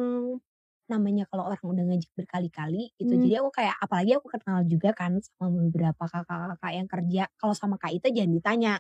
[0.87, 3.13] namanya kalau orang udah ngajak berkali-kali gitu.
[3.15, 3.23] Hmm.
[3.27, 7.77] jadi aku kayak apalagi aku kenal juga kan sama beberapa kakak-kakak yang kerja kalau sama
[7.79, 8.75] Kak Ita jangan ditanya.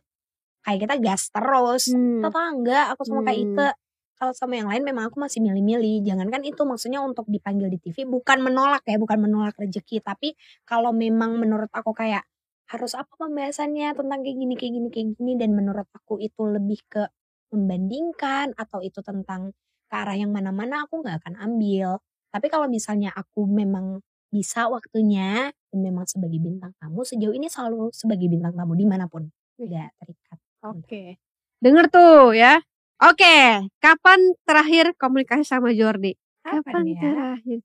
[0.67, 1.85] Kayak kita gas terus.
[1.91, 2.23] Hmm.
[2.23, 3.45] tetangga aku sama Kak Hmm.
[3.55, 3.69] Ita
[4.17, 6.01] kalau sama yang lain memang aku masih milih-milih.
[6.03, 10.01] Jangankan itu maksudnya untuk dipanggil di TV bukan menolak ya bukan menolak rezeki.
[10.01, 10.33] Tapi
[10.65, 12.25] kalau memang menurut aku kayak
[12.67, 15.33] harus apa pembahasannya tentang kayak gini kayak gini kayak gini?
[15.37, 17.05] Dan menurut aku itu lebih ke
[17.53, 19.55] membandingkan atau itu tentang
[20.03, 22.01] arah yang mana-mana aku nggak akan ambil.
[22.33, 27.89] Tapi kalau misalnya aku memang bisa waktunya dan memang sebagai bintang tamu sejauh ini selalu
[27.95, 29.29] sebagai bintang tamu di mana pun.
[29.57, 30.39] Tidak terikat.
[30.67, 31.17] Oke.
[31.63, 32.61] Denger tuh ya.
[32.97, 36.17] Oke, kapan terakhir komunikasi sama Jordi?
[36.47, 37.03] kapan ya?
[37.03, 37.59] terakhir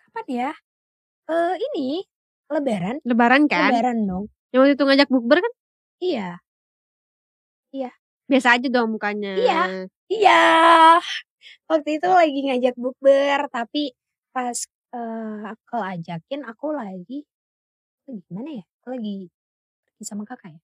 [0.00, 0.50] kapan ya?
[1.30, 2.02] Eh ini
[2.50, 2.96] lebaran.
[3.06, 3.70] Lebaran kan?
[3.70, 4.24] lebaran dong.
[4.50, 5.52] Yang waktu itu ngajak bukber kan?
[6.00, 6.28] Iya
[8.30, 9.34] biasa aja dong mukanya.
[9.34, 9.62] Iya.
[10.06, 10.44] Iya.
[11.66, 13.94] Waktu itu lagi ngajak bukber tapi
[14.30, 14.54] pas
[14.90, 17.26] eh aku ajakin aku lagi
[18.06, 18.64] gimana ya?
[18.82, 19.30] Aku lagi
[19.86, 20.60] pergi sama kakak ya.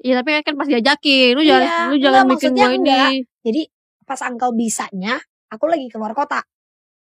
[0.00, 3.02] Iya tapi kan pas diajakin, lu jangan Iya, lu jangan enggak, bikin gua ini.
[3.44, 3.62] Jadi
[4.08, 5.20] pas angkel bisanya
[5.52, 6.40] aku lagi keluar kota.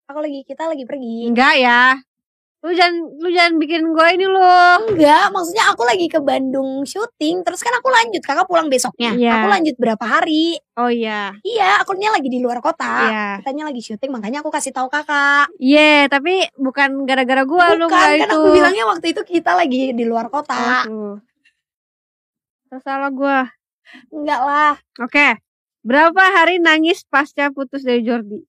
[0.07, 1.31] Aku lagi kita lagi pergi.
[1.31, 1.97] Enggak ya.
[2.63, 4.87] Lu jangan lu jangan bikin gua ini loh.
[4.87, 9.11] Enggak, maksudnya aku lagi ke Bandung syuting, terus kan aku lanjut, kakak pulang besoknya.
[9.11, 9.43] Iya.
[9.43, 10.55] Aku lanjut berapa hari?
[10.79, 11.35] Oh iya.
[11.43, 12.87] Iya, akunya lagi di luar kota.
[13.11, 13.25] Iya.
[13.43, 15.51] Katanya lagi syuting, makanya aku kasih tahu kakak.
[15.59, 18.39] Iya, tapi bukan gara-gara gua lu Bukan, enggak kan itu.
[18.39, 20.87] aku bilangnya waktu itu kita lagi di luar kota.
[20.87, 21.19] Aduh.
[22.71, 23.51] Tersalah gua.
[24.07, 24.73] Enggak lah.
[25.03, 25.35] Oke.
[25.83, 28.39] Berapa hari nangis pasca putus dari Jordi?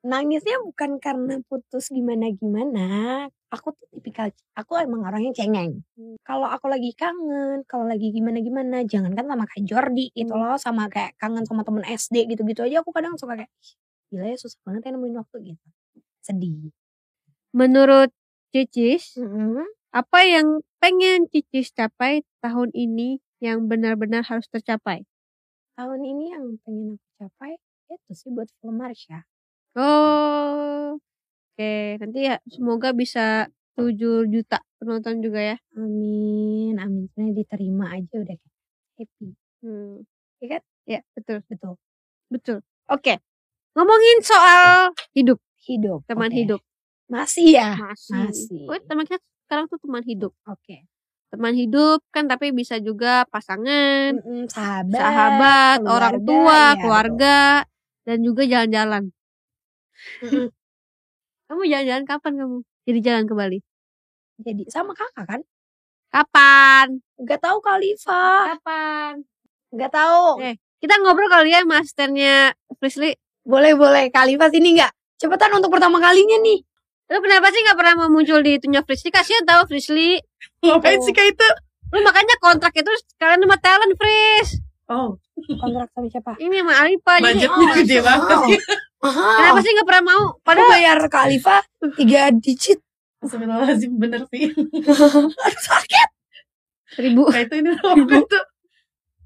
[0.00, 3.28] Nangisnya bukan karena putus gimana-gimana.
[3.52, 5.84] Aku tuh tipikal, aku emang orangnya cengeng.
[6.24, 10.40] Kalau aku lagi kangen, kalau lagi gimana-gimana, jangankan sama kayak Jordi gitu Hmm.
[10.40, 13.72] loh, sama kayak kangen sama temen SD gitu-gitu aja aku kadang suka kayak, "Ih,
[14.14, 15.66] gila ya susah banget ya nemuin waktu gitu.
[16.24, 16.72] Sedih.
[17.52, 18.10] Menurut
[18.54, 19.66] Cicis, Mm-mm.
[19.92, 25.04] apa yang pengen Cicis capai tahun ini yang benar-benar harus tercapai?
[25.74, 27.52] Tahun ini yang pengen aku capai
[27.90, 29.26] itu sih buat film Marsha.
[29.78, 30.98] Oh,
[31.54, 31.72] oke.
[32.02, 33.46] Nanti ya semoga bisa
[33.78, 35.56] 7 juta penonton juga ya.
[35.78, 37.06] Amin, amin.
[37.10, 38.36] Sebenarnya diterima aja udah
[38.98, 39.28] happy.
[39.62, 40.02] Hmm.
[40.40, 40.62] Iya kan?
[40.88, 41.74] Ya, betul, Betul.
[42.28, 42.58] betul.
[42.88, 43.22] Oke.
[43.78, 46.02] Ngomongin soal hidup, Hidup.
[46.10, 46.36] teman oke.
[46.36, 46.60] hidup.
[47.06, 47.78] Masih ya?
[47.78, 48.14] Masih.
[48.26, 48.64] Masih.
[48.66, 50.32] Oh, teman kita sekarang tuh teman hidup.
[50.44, 50.90] Oke.
[51.30, 54.98] Teman hidup kan tapi bisa juga pasangan, Mm-mm, sahabat.
[54.98, 57.38] sahabat, orang keluarga, tua, ya, keluarga,
[58.02, 59.02] dan juga jalan-jalan.
[61.46, 62.56] Kamu jalan-jalan kapan kamu?
[62.86, 63.58] Jadi jalan ke Bali?
[64.40, 65.40] Jadi sama kakak kan?
[66.10, 66.86] Kapan?
[67.22, 68.56] Gak tahu Khalifa.
[68.56, 69.12] Kapan?
[69.74, 70.40] Gak tahu.
[70.42, 70.56] Eh.
[70.80, 73.12] Kita ngobrol kali ya sama asistennya Frisly.
[73.44, 74.08] Boleh boleh.
[74.08, 74.92] Khalifa sini nggak?
[75.20, 76.64] Cepetan untuk pertama kalinya nih.
[77.10, 79.12] Lu kenapa sih gak pernah mau muncul di itunya Frisly?
[79.12, 80.16] Kasihan tau Frisly.
[80.64, 81.04] Ngapain Oh.
[81.04, 81.48] sih kayak itu?
[81.90, 84.48] Lu makanya kontrak itu kalian sama talent Fris.
[84.90, 86.32] Oh, Kontrak sama siapa?
[86.38, 87.12] Ini sama Alipa.
[87.22, 88.38] Budgetnya Oh, gede banget.
[89.00, 89.36] Mahal.
[89.40, 90.24] Kenapa sih gak pernah mau?
[90.44, 91.56] Padahal bayar Khalifa
[91.96, 92.78] tiga digit.
[93.20, 94.52] Astagfirullahaladzim bener sih.
[95.44, 96.08] Aduh sakit.
[96.96, 97.28] seribu.
[97.28, 98.38] Kayak itu ini loh, itu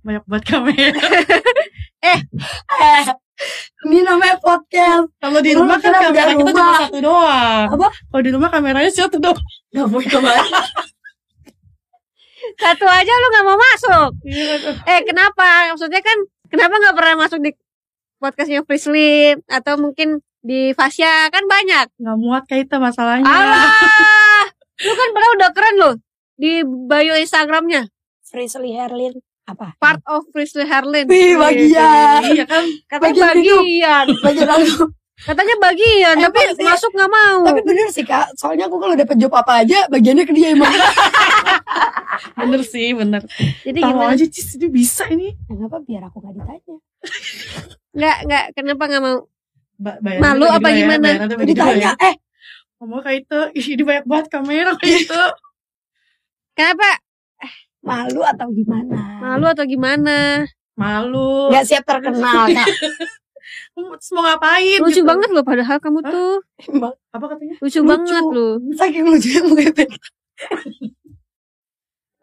[0.05, 0.93] banyak buat kamera.
[2.05, 2.21] Eh,
[3.89, 5.09] ini namanya podcast.
[5.17, 7.67] Kalau di rumah kan kamera kita cuma satu doang.
[7.73, 7.89] Apa?
[8.13, 9.41] Kalau di rumah kameranya satu doang.
[9.73, 10.51] Gak boleh kembali.
[12.61, 14.09] Satu aja lu gak mau masuk.
[14.29, 15.73] Iya, Eh kenapa?
[15.75, 16.19] Maksudnya kan
[16.53, 17.51] kenapa gak pernah masuk di
[18.25, 21.93] podcastnya Frisly atau mungkin di Fasya kan banyak.
[22.01, 23.29] Nggak muat kayak itu masalahnya.
[23.29, 24.49] Allah,
[24.81, 25.95] lu kan padahal udah keren loh
[26.35, 27.93] di bio Instagramnya
[28.25, 29.21] Frisley Herlin.
[29.45, 29.77] Apa?
[29.77, 31.05] part of Frisly Herlin.
[31.05, 32.25] Wih, bagian.
[32.33, 32.65] Iya kan?
[32.89, 34.05] Katanya bagian bagian.
[34.25, 34.85] Bagian aku.
[35.15, 36.65] Katanya bagian, Emang tapi sih.
[36.67, 37.41] masuk nggak mau.
[37.47, 38.35] Tapi bener sih kak.
[38.35, 40.73] Soalnya aku kalau dapet job apa aja, bagiannya ke dia emang.
[42.35, 43.23] Bener sih, bener.
[43.63, 44.15] Jadi Tahu gimana?
[44.15, 45.35] aja Cis, ini bisa ini.
[45.47, 46.77] Kenapa biar aku gak ditanya?
[47.95, 48.45] Nggak, nggak.
[48.53, 49.17] Kenapa nggak mau?
[49.75, 51.09] Ba- Malu apa ya, gimana?
[51.27, 52.01] dua Ditanya, ya.
[52.01, 52.15] eh
[52.79, 55.23] Ngomong kayak itu, ih ini banyak banget kamera kayak itu.
[56.53, 57.01] Kenapa?
[57.85, 59.21] malu atau gimana?
[59.21, 60.45] Malu atau gimana?
[60.73, 61.53] Malu.
[61.53, 62.69] Gak siap terkenal kak.
[63.77, 64.81] Mau ngapain?
[64.81, 65.05] Lucu gitu.
[65.05, 66.09] banget loh padahal kamu Hah?
[66.09, 66.35] tuh.
[66.65, 67.55] Emang Apa katanya?
[67.61, 67.81] Lucu, Lucu.
[67.85, 68.55] banget loh.
[68.73, 69.91] saking lucunya mukanya Ben.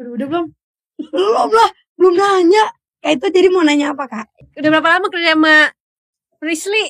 [0.02, 0.46] Udah, udah belum?
[1.14, 2.64] Belum lah, belum nanya.
[3.02, 4.26] Kayak itu jadi mau nanya apa kak?
[4.62, 5.56] Udah berapa lama kerja sama
[6.38, 6.86] Frisly?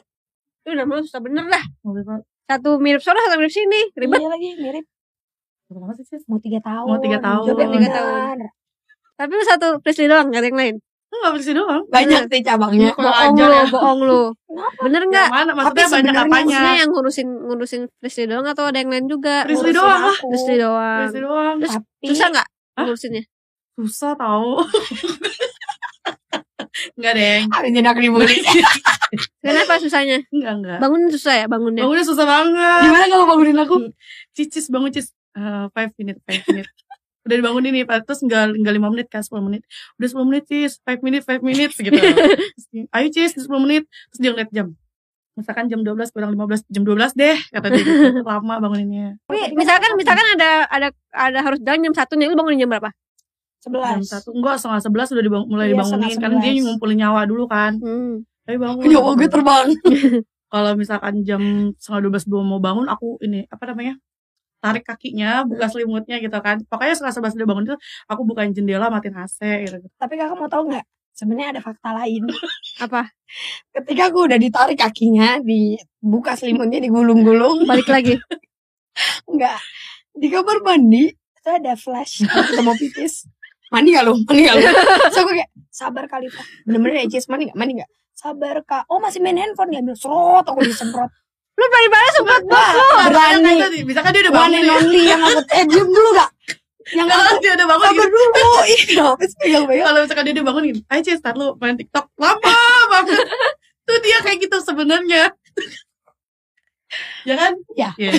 [0.61, 2.21] Itu udah mau susah bener berapa
[2.51, 3.95] Satu mirip sana, satu mirip sini.
[3.95, 4.19] Ribet.
[4.19, 4.85] Iya lagi mirip.
[5.71, 6.03] berapa lama sih?
[6.27, 6.87] Mau tiga tahun.
[6.91, 7.47] Mau tiga tahun.
[7.47, 8.37] Job yang Tiga tahun.
[9.15, 10.75] Tapi lu satu Frisly doang, gak ada yang lain.
[11.11, 11.83] Enggak bersih doang.
[11.91, 12.95] Banyak sih cabangnya.
[12.95, 14.21] Bohong lu, bohong lu.
[14.79, 15.27] Bener nggak?
[15.27, 15.51] Yang mana?
[15.59, 16.47] Maksudnya Tapi banyak apanya?
[16.47, 19.43] Maksudnya yang ngurusin ngurusin Frisly doang atau ada yang lain juga?
[19.43, 20.15] Ngurusin doang lah.
[20.23, 20.99] Frisly doang.
[21.03, 21.55] Bersih doang.
[21.59, 22.83] Terus Tapi Susah nggak Hah?
[22.87, 23.23] ngurusinnya?
[23.75, 24.49] Susah tau.
[26.97, 27.13] Enggak.
[27.51, 28.37] Abis ini aku dibully.
[29.43, 30.17] Kenapa susahnya?
[30.31, 30.77] Enggak, enggak.
[30.79, 31.81] Bangun susah ya bangunnya.
[31.83, 32.81] Bangunnya susah banget.
[32.87, 33.75] Gimana kalau bangunin aku?
[34.35, 35.11] Cicis bangun cis.
[35.31, 36.69] Eh, five minute, five minute.
[37.21, 38.09] Udah dibangunin nih, Pak.
[38.09, 39.61] terus enggak enggak 5 menit kan 10 menit.
[40.01, 41.93] Udah 10 menit cis, 5 minute, 5 minutes gitu.
[42.57, 43.85] Terus Ayo cis, 10 menit.
[44.09, 44.67] Terus dia ngeliat jam.
[45.37, 48.19] Misalkan jam 12 kurang 15, jam 12 deh kata dia gitu.
[48.29, 49.21] Lama banguninnya.
[49.29, 52.89] Tapi misalkan misalkan ada ada ada harus jalan jam satu nih, lu bangunin jam berapa?
[53.61, 54.01] Sebelas.
[54.01, 54.33] 1.
[54.33, 56.65] Enggak, setengah 11 udah dibang- mulai Iya, dibangunin kan dia 11.
[56.65, 57.71] ngumpulin nyawa dulu kan.
[57.77, 58.25] Hmm.
[58.49, 58.83] Ayo bangun.
[58.89, 59.67] Nyawa gue terbang.
[60.51, 61.41] Kalau misalkan jam
[61.77, 63.95] setengah 12 belum mau bangun, aku ini apa namanya?
[64.61, 66.61] tarik kakinya, buka selimutnya gitu kan.
[66.69, 69.81] Pokoknya setengah 11 udah bangun itu, aku bukain jendela, matiin AC gitu.
[69.97, 70.85] Tapi kakak mau tahu nggak?
[71.17, 72.29] Sebenarnya ada fakta lain.
[72.85, 73.09] Apa?
[73.73, 78.13] Ketika aku udah ditarik kakinya, dibuka selimutnya, digulung-gulung, Balik lagi.
[79.33, 79.57] enggak.
[80.13, 82.21] Di kamar mandi, itu ada flash.
[82.21, 83.25] Kita mau pipis.
[83.71, 84.13] Mandi gak lu?
[84.27, 84.63] Mandi gak lu?
[85.15, 86.45] So aku kayak, sabar kali Pak.
[86.67, 87.55] Bener-bener ya mandi gak?
[87.57, 87.89] Mandi gak?
[88.11, 88.83] Sabar kak.
[88.91, 91.09] Oh masih main handphone diambil serot aku disemprot.
[91.55, 92.71] Lu balik-balik sempat Wah,
[93.07, 93.09] Berani.
[93.11, 93.53] berani.
[93.59, 94.75] Tadi, misalkan dia udah One bangun and nih.
[94.75, 96.29] only yang aku eh diem dulu gak?
[96.91, 98.11] Yang Kalau dia udah bangun sabar gitu.
[98.11, 98.51] dulu.
[99.41, 99.85] Pegang-pegang?
[99.87, 100.79] Kalau misalkan dia udah bangun gitu.
[100.85, 102.05] Ayo Cis, start lu main TikTok.
[102.17, 102.57] Lama
[102.91, 103.19] banget.
[103.87, 105.23] Tuh dia kayak gitu sebenarnya.
[107.23, 107.53] ya kan?
[107.73, 107.89] Ya.
[107.95, 108.11] Iya.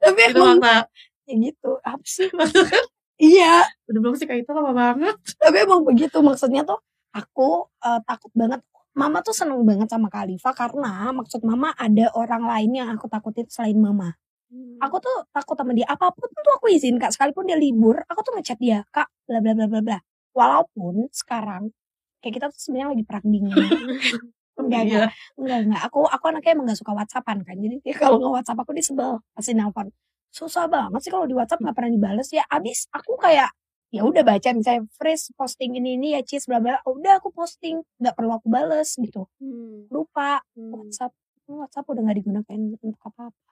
[0.00, 0.88] Tapi Itu emang fakta.
[1.22, 1.70] kayak gitu.
[1.82, 2.28] Apa sih?
[2.32, 2.82] Maksudnya
[3.20, 3.68] Iya.
[3.86, 5.14] udah belum sih kayak itu lama banget.
[5.36, 6.80] Tapi emang begitu maksudnya tuh
[7.12, 8.64] aku eh, takut banget.
[8.90, 13.46] Mama tuh seneng banget sama Khalifa karena maksud mama ada orang lain yang aku takutin
[13.46, 14.16] selain mama.
[14.82, 15.86] Aku tuh takut sama dia.
[15.86, 17.14] Apa pun tuh aku izin kak.
[17.14, 19.06] Sekalipun dia libur, aku tuh ngechat dia kak.
[19.28, 19.98] Bla bla bla bla bla.
[20.34, 21.70] Walaupun sekarang
[22.18, 23.54] kayak kita tuh sebenarnya lagi perang dingin.
[24.60, 24.92] enggak, Iya.
[24.92, 25.82] enggak, enggak, enggak.
[25.86, 27.56] Aku aku anaknya emang gak suka WhatsAppan kan.
[27.56, 29.86] Jadi dia kalau nge WhatsApp aku dia sebel pasti nelpon.
[30.30, 32.46] Susah banget sih kalau di WhatsApp nggak pernah dibales ya.
[32.46, 33.50] Abis aku kayak
[33.90, 37.82] ya udah baca misalnya Fresh posting ini ini ya Cis bla bla udah aku posting
[37.96, 39.90] nggak perlu aku bales gitu Hmm.
[39.90, 40.70] lupa Hmm.
[40.72, 41.10] WhatsApp
[41.44, 43.50] WhatsApp udah nggak digunakan untuk apa apa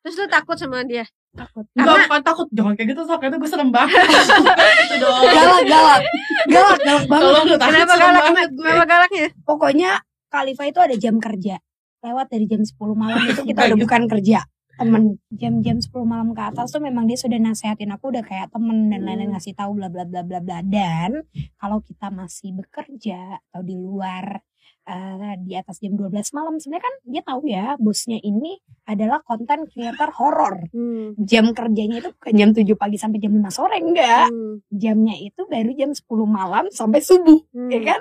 [0.00, 1.02] Terus lu takut sama dia.
[1.32, 2.46] takut Enggak, bukan takut.
[2.52, 3.24] Jangan kayak gitu, sok.
[3.24, 4.04] Itu gue serem banget.
[4.84, 5.16] gitu dong.
[5.26, 6.02] galak galak
[6.46, 8.22] galak galak banget lu takut Kenapa galak?
[8.22, 8.68] banget gue.
[8.68, 9.26] Kenapa galaknya?
[9.42, 9.90] pokoknya
[10.28, 11.54] Khalifa itu ada jam kerja
[12.00, 14.38] lewat dari jam 10 malam itu kita udah bukan kerja
[14.74, 18.88] temen jam-jam 10 malam ke atas tuh memang dia sudah nasehatin aku udah kayak temen
[18.88, 19.34] dan lain-lain Hmm.
[19.36, 21.22] ngasih tahu bla bla bla bla bla dan
[21.56, 24.42] kalau kita masih bekerja atau di luar
[24.84, 29.64] eh, di atas jam 12 malam sebenarnya kan dia tahu ya bosnya ini adalah konten
[29.64, 31.16] creator horor Hmm.
[31.16, 34.60] jam kerjanya itu bukan jam 7 pagi sampai jam 5 sore enggak Hmm.
[34.68, 37.72] jamnya itu baru jam 10 malam sampai subuh Hmm.
[37.72, 38.00] ya kan?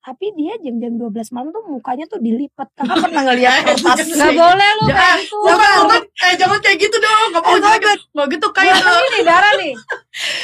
[0.00, 2.72] Tapi dia jam-jam 12 malam tuh mukanya tuh dilipat.
[2.72, 4.00] Kakak pernah ngeliat kertas?
[4.16, 5.36] Gak boleh lu Jangan, kayak gitu.
[5.44, 6.02] Bukan, bukan.
[6.08, 7.26] Eh, jangan kayak gitu dong.
[7.36, 7.90] Gak mau Eh, gitu.
[8.16, 8.92] Gak gitu kayak itu.
[8.96, 9.74] Ini darah nih.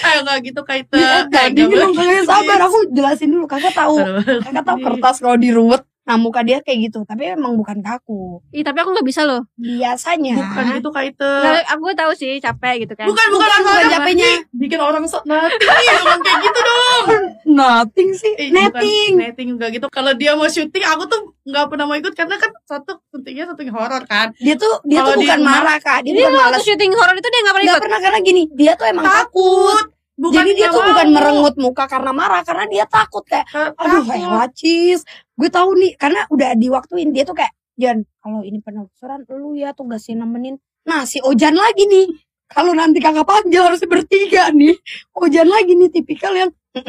[0.07, 0.97] Eh, gak gitu kayak itu.
[0.97, 2.59] Dingin gak dong, kakak sabar.
[2.69, 3.45] Aku jelasin dulu.
[3.49, 4.41] Kakak tahu, boleh.
[4.45, 5.83] kakak tahu kertas kalau diruwet.
[6.07, 7.03] Nah muka dia kayak gitu.
[7.03, 8.39] Tapi emang bukan kaku.
[8.51, 9.43] Ih, tapi aku gak bisa loh.
[9.57, 10.39] Biasanya.
[10.39, 11.27] Bukan gitu kayak itu.
[11.27, 13.07] Nggak, aku tahu sih capek gitu kan.
[13.07, 13.91] Bukan, bukan, bukan bukan.
[13.91, 14.31] capeknya.
[14.55, 15.67] Bikin orang sok nanti.
[15.67, 17.07] Jangan kayak gitu dong.
[17.45, 18.33] Nothing sih.
[18.35, 19.11] Eh, bukan Netting.
[19.19, 19.87] Netting enggak gitu.
[19.89, 23.71] Kalau dia mau syuting, aku tuh nggak pernah mau ikut karena kan satu syutingnya syuting
[23.71, 24.31] horor kan.
[24.37, 25.99] Dia tuh dia Kalau tuh dia bukan marah kak.
[26.03, 26.63] Dia Ini bukan waktu malas.
[26.63, 27.83] syuting horor itu dia gak pernah Gak ikut.
[27.83, 28.43] pernah karena gini.
[28.53, 29.85] Dia tuh emang takut.
[30.17, 32.41] Bukan Jadi dia tuh bukan merengut muka karena marah.
[32.41, 33.45] Karena dia takut kayak.
[33.53, 34.17] Ka- Aduh takut.
[34.17, 35.01] kayak cis.
[35.37, 35.93] Gue tahu nih.
[36.01, 37.13] Karena udah diwaktuin.
[37.13, 37.53] Dia tuh kayak.
[37.77, 40.57] Jan kalau ini penelusuran lu ya tugasnya nemenin.
[40.89, 42.09] Nah si Ojan lagi nih.
[42.49, 44.73] Kalau nanti kakak panggil harus bertiga nih.
[45.13, 46.49] Ojan lagi nih tipikal yang.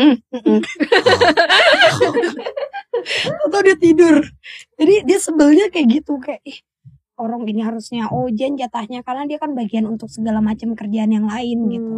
[3.43, 4.23] Atau dia tidur.
[4.79, 6.15] Jadi dia sebelnya kayak gitu.
[6.23, 6.57] Kayak ih
[7.19, 9.03] orang ini harusnya Ojan jatahnya.
[9.03, 11.95] Karena dia kan bagian untuk segala macam kerjaan yang lain gitu.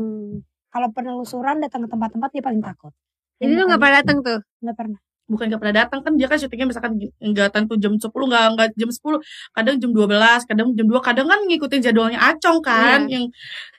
[0.70, 2.94] Kalau penelusuran datang ke tempat-tempat dia paling takut.
[3.38, 4.40] Jadi lu gak pernah datang tuh.
[4.60, 5.00] Nggak pernah.
[5.30, 8.68] bukan nggak pernah datang kan dia kan syutingnya misalkan nggak tentu jam 10 nggak nggak
[8.74, 9.22] jam 10
[9.54, 10.10] kadang jam 12
[10.44, 13.14] kadang jam 2 kadang kan ngikutin jadwalnya acong kan Iya.
[13.14, 13.26] yang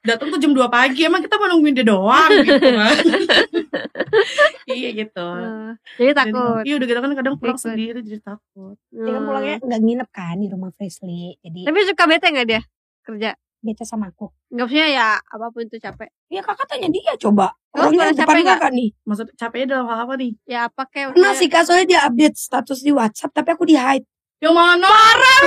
[0.00, 2.94] datang tuh jam 2 pagi emang kita mau nungguin dia doang gitu kan
[4.70, 5.74] iya gitu Hmm.
[5.96, 6.62] Jadi Dan- takut.
[6.62, 7.66] iya udah gitu kan kadang pulang Ikut.
[7.66, 11.34] sendiri jadi takut Dia kan pulangnya nggak nginep kan di rumah Frisley.
[11.40, 12.60] Jadi Tapi suka bete gak dia
[13.02, 13.30] kerja?
[13.60, 14.32] Bete sama aku.
[14.48, 16.08] Gak maksudnya ya apa pun itu capek.
[16.26, 17.52] Ya kakak tanya dia coba.
[17.70, 18.56] Kamu Orangnya pernah depan capek nggak?
[18.56, 18.88] kakak nih.
[19.02, 22.36] maksud capeknya dalam hal apa nih Ya apa kayak Pernah sih kak soalnya dia update
[22.36, 24.02] status di WhatsApp tapi aku di hide.
[24.38, 25.38] yang mana parah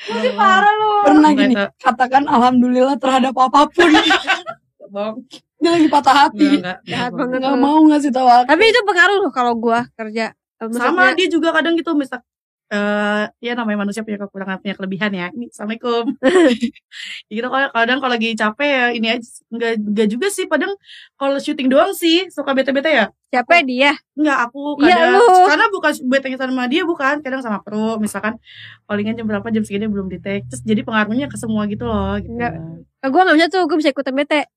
[0.00, 0.90] Masih parah lu.
[1.04, 1.54] Pernah gini.
[1.76, 3.90] Katakan alhamdulillah terhadap apa pun.
[4.88, 5.20] Bang,
[5.58, 6.48] dia lagi patah hati.
[6.56, 7.18] enggak, Jahat enggak.
[7.20, 7.60] banget Nggak lu.
[7.60, 8.46] mau ngasih tahu aku.
[8.46, 10.32] Tapi itu pengaruh loh kalau gua kerja.
[10.56, 10.72] Eh, sama
[11.04, 12.22] maksudnya- dia juga kadang gitu misal
[12.68, 16.04] eh ya namanya manusia punya kekurangan punya kelebihan ya ini assalamualaikum
[17.32, 20.76] gitu kalau kadang kalau lagi capek ya ini aja nggak nggak juga sih padahal
[21.16, 23.92] kalau syuting doang sih suka bete bete ya Siapa dia?
[24.16, 25.28] nggak aku Iya, kadang lu.
[25.48, 28.36] karena bukan bete sama dia bukan kadang sama kru misalkan
[28.84, 32.16] callingan jam berapa jam segini belum di take terus jadi pengaruhnya ke semua gitu loh
[32.20, 32.52] gitu Nggak.
[32.98, 34.48] Eh, Gua gak bisa tuh, gua bisa ikutan bete.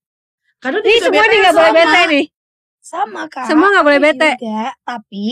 [0.60, 2.26] kadang Ini dia semua bete nih gak boleh bete nih.
[2.82, 3.46] Sama kak.
[3.46, 4.30] Semua nggak boleh Aku bete.
[4.40, 5.26] Juga, tapi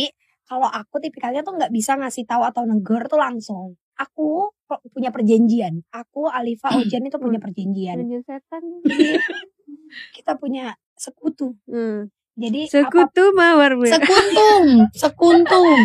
[0.50, 3.78] kalau aku tipikalnya tuh nggak bisa ngasih tahu atau negor tuh langsung.
[4.02, 4.50] Aku
[4.90, 5.86] punya perjanjian.
[5.94, 8.02] Aku Alifa Ojan itu punya perjanjian.
[8.02, 8.64] Anjir setan.
[10.18, 11.54] Kita punya sekutu.
[11.70, 12.10] Hmm.
[12.40, 13.92] Jadi apa Sekutu mawar gue.
[13.92, 15.76] sekuntum sekuntum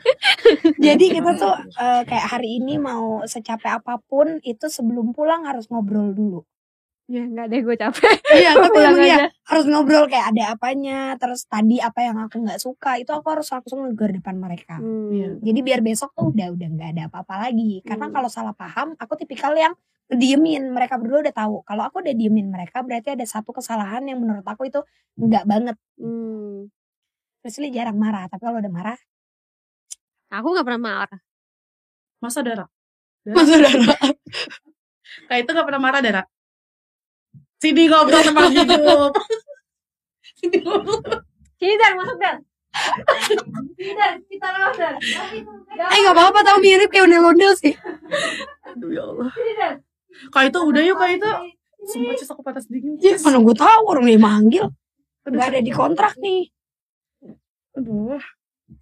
[0.84, 5.70] jadi kita tuh eh, kayak hari ini mau secapek apa pun itu sebelum pulang harus
[5.70, 6.42] ngobrol dulu
[7.08, 8.14] Ya enggak deh gue capek.
[8.30, 9.26] iya emang iya aja.
[9.48, 13.48] harus ngobrol kayak ada apanya terus tadi apa yang aku nggak suka itu aku harus
[13.48, 15.08] langsung negur depan mereka Hmm.
[15.08, 15.28] Iya.
[15.40, 18.14] jadi biar besok tuh udah udah nggak ada apa-apa lagi karena Hmm.
[18.14, 19.72] kalau salah paham aku tipikal yang
[20.06, 24.16] diemin mereka berdua udah tahu kalau aku udah diemin mereka berarti ada satu kesalahan yang
[24.18, 24.84] menurut aku itu
[25.16, 26.68] nggak banget Hmm.
[27.40, 28.98] terus Li jarang marah tapi kalau udah marah
[30.28, 31.20] Aku gak pernah marah.
[32.20, 32.68] masa darah
[33.24, 33.72] mas saudara
[35.24, 36.24] kayak itu gak pernah marah darah
[37.58, 38.80] sini ngobrol teman hidup
[40.38, 41.02] sini ngobrol
[41.58, 42.36] Sini Dan, masuk Dan.
[43.74, 44.94] Sini Dan, kita lewat Dan.
[45.74, 47.74] Eh gak apa-apa tau mirip kayak ondel-ondel sih
[48.62, 49.74] aduh ya Allah Sini Dan.
[50.30, 51.30] kayak itu udah yuk kayak itu
[51.78, 53.22] Sumpah Cis aku patah sedikit Ya Cis.
[53.22, 54.64] mana gue tahu orang dia manggil
[55.26, 56.46] Gak ada di kontrak nih
[57.74, 58.18] Aduh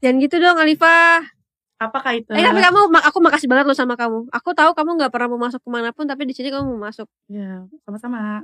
[0.02, 1.22] Jangan gitu dong Alifa.
[1.76, 2.26] Apa kah itu?
[2.34, 4.26] Eh tapi kamu, aku makasih banget loh sama kamu.
[4.34, 6.88] Aku tahu kamu gak pernah mau masuk ke mana pun, tapi di sini kamu mau
[6.90, 7.06] masuk.
[7.30, 8.42] Ya sama-sama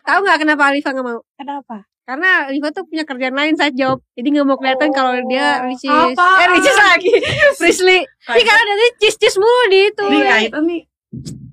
[0.00, 1.20] Tahu nggak kenapa Alifa nggak mau?
[1.36, 1.76] Kenapa?
[2.08, 5.62] Karena Alifa tuh punya kerjaan lain side job, jadi nggak mau kelihatan Oh, kalau dia
[5.62, 5.86] ricis.
[5.86, 6.28] apa?
[6.42, 7.12] Eh ricis lagi,
[7.60, 8.00] Frisley.
[8.02, 10.04] Ini karena dia cis cis mulu di itu.
[10.08, 10.80] Ini kayak itu nih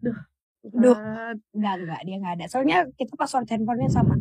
[0.01, 0.17] Duh
[0.73, 0.97] Duh.
[1.53, 2.45] Enggak, enggak, dia enggak ada.
[2.49, 4.15] Soalnya kita password handphonenya sama.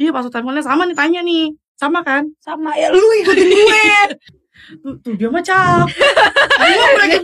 [0.00, 2.28] Iya password teleponnya sama nih tanya nih Sama kan?
[2.40, 3.84] Sama, ya lu ikutin gue.
[4.84, 5.88] Tuh, tuh dia mah cakep.
[6.60, 7.16] Aduh, lagi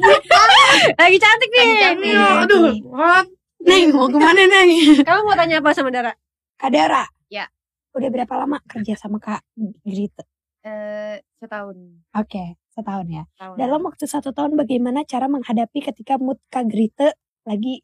[0.97, 1.61] Lagi cantik nih.
[1.61, 2.12] Lagi cantik.
[2.49, 3.28] Aduh, what?
[3.67, 4.71] Neng mau ke mana Neng?
[5.03, 6.12] Kamu mau tanya apa sama Dara?
[6.57, 7.05] Kak Dara.
[7.27, 7.51] Ya.
[7.93, 9.43] Udah berapa lama kerja sama Kak
[9.83, 10.23] Grita?
[10.62, 11.77] Eh, setahun.
[12.14, 13.23] Oke, setahun ya.
[13.35, 13.57] Tahun.
[13.59, 17.11] Dalam waktu satu tahun bagaimana cara menghadapi ketika mood Kak Grita
[17.43, 17.83] lagi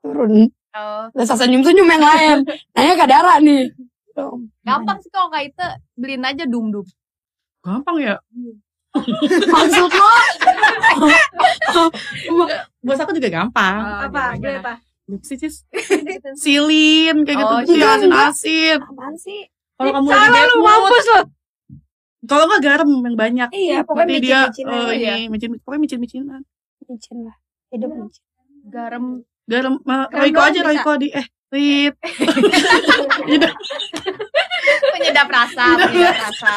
[0.00, 0.48] turun?
[0.72, 2.36] Oh, Gak usah senyum-senyum yang lain.
[2.72, 3.68] Nanya Kak Dara nih.
[4.12, 6.84] Tuh, gampang sih kalau kayak itu beliin aja dum dum.
[7.64, 8.16] Gampang ya.
[9.52, 10.08] Maksud lo?
[12.84, 13.80] Bos aku juga gampang.
[14.04, 14.36] apa?
[14.36, 14.76] Beli apa?
[15.20, 15.68] Sih, Cis?
[16.34, 17.46] Silin kayak gitu.
[17.46, 17.88] Oh, Terus silin.
[18.08, 18.78] asin-asin.
[18.80, 19.40] Apaan sih?
[19.74, 21.20] Kalau kamu lagi Salah lu, mampus lu.
[22.22, 23.48] kalau nggak garam yang banyak.
[23.50, 24.72] Iya, pokoknya Nanti dia micin-micinan.
[24.72, 25.12] eh, Oh, iya.
[25.16, 26.40] ini micin, pokoknya micin-micinan.
[26.86, 27.36] Micin lah.
[27.68, 28.22] Hidup micin.
[28.64, 29.04] Garam.
[29.42, 30.60] Garam, uh, Royco aja.
[30.62, 31.92] Royco di eh Rit.
[34.92, 36.56] Penyedap rasa, penyedap rasa.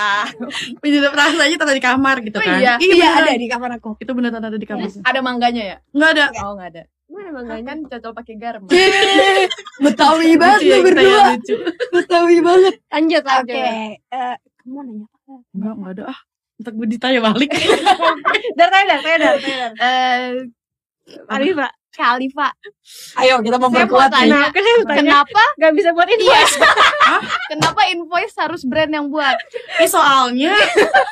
[0.78, 2.60] Penyedap rasa aja taruh di kamar gitu Oh, kan.
[2.62, 2.74] iya.
[2.78, 3.26] Iya beneran.
[3.26, 3.92] ada di kamar aku.
[3.98, 4.88] Itu beneran ada di kamar.
[5.02, 5.78] Ada mangganya ya?
[5.92, 6.26] Enggak ada.
[6.46, 6.84] Oh, enggak ada.
[7.16, 7.66] Mana mangganya?
[7.72, 8.62] Kan cocok pakai garam.
[8.68, 9.48] Yeay,
[9.80, 11.24] Betawi banget Lucu ya, lu berdua.
[11.96, 12.74] Betawi banget.
[12.92, 13.56] Lanjut, Oke, lanjut.
[14.12, 15.34] eh, kamu nanya apa?
[15.56, 16.20] Enggak, enggak ada ah.
[16.56, 17.52] Untuk gue ditanya balik.
[18.60, 19.72] Dar, tanya, dar, tanya, dar, tanya, dar.
[19.76, 20.28] Eh,
[21.32, 21.72] Arif, Pak.
[21.96, 22.54] Kali Pak.
[23.16, 25.00] Ayo kita memperkuat tanya, Nah, saya tanya.
[25.24, 25.44] kenapa?
[25.56, 26.38] Gak bisa buat ini Iya.
[26.44, 27.18] ya?
[27.48, 29.34] Kenapa invoice harus brand yang buat?
[29.80, 30.52] Eh soalnya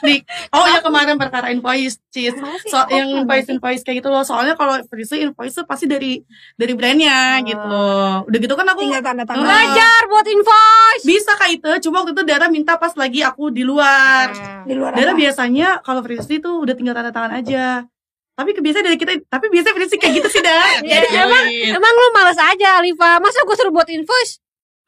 [0.01, 0.19] nih,
[0.55, 2.35] oh ya kemarin perkara invoice, Cis.
[2.35, 4.21] Masih, So, yang invoice invoice kayak gitu loh.
[4.21, 6.19] Soalnya kalau free invoice tuh pasti dari
[6.53, 7.45] dari brandnya Oh.
[7.45, 8.11] gitu loh.
[8.27, 9.39] Udah gitu kan aku tinggal tanda tangan.
[9.39, 11.03] Nah, Belajar buat invoice.
[11.03, 11.69] bisa kak itu.
[11.81, 14.29] Cuma waktu itu Dara minta pas lagi aku di luar.
[14.67, 15.17] Di luar Dara apa?
[15.17, 17.85] biasanya kalau free tuh udah tinggal tanda tangan aja.
[18.33, 20.81] Tapi kebiasaan dari kita, tapi biasanya free kayak gitu sih Dar.
[20.89, 23.21] Ya, emang, emang lu males aja, Alifa.
[23.21, 24.41] Masa gue suruh buat invoice?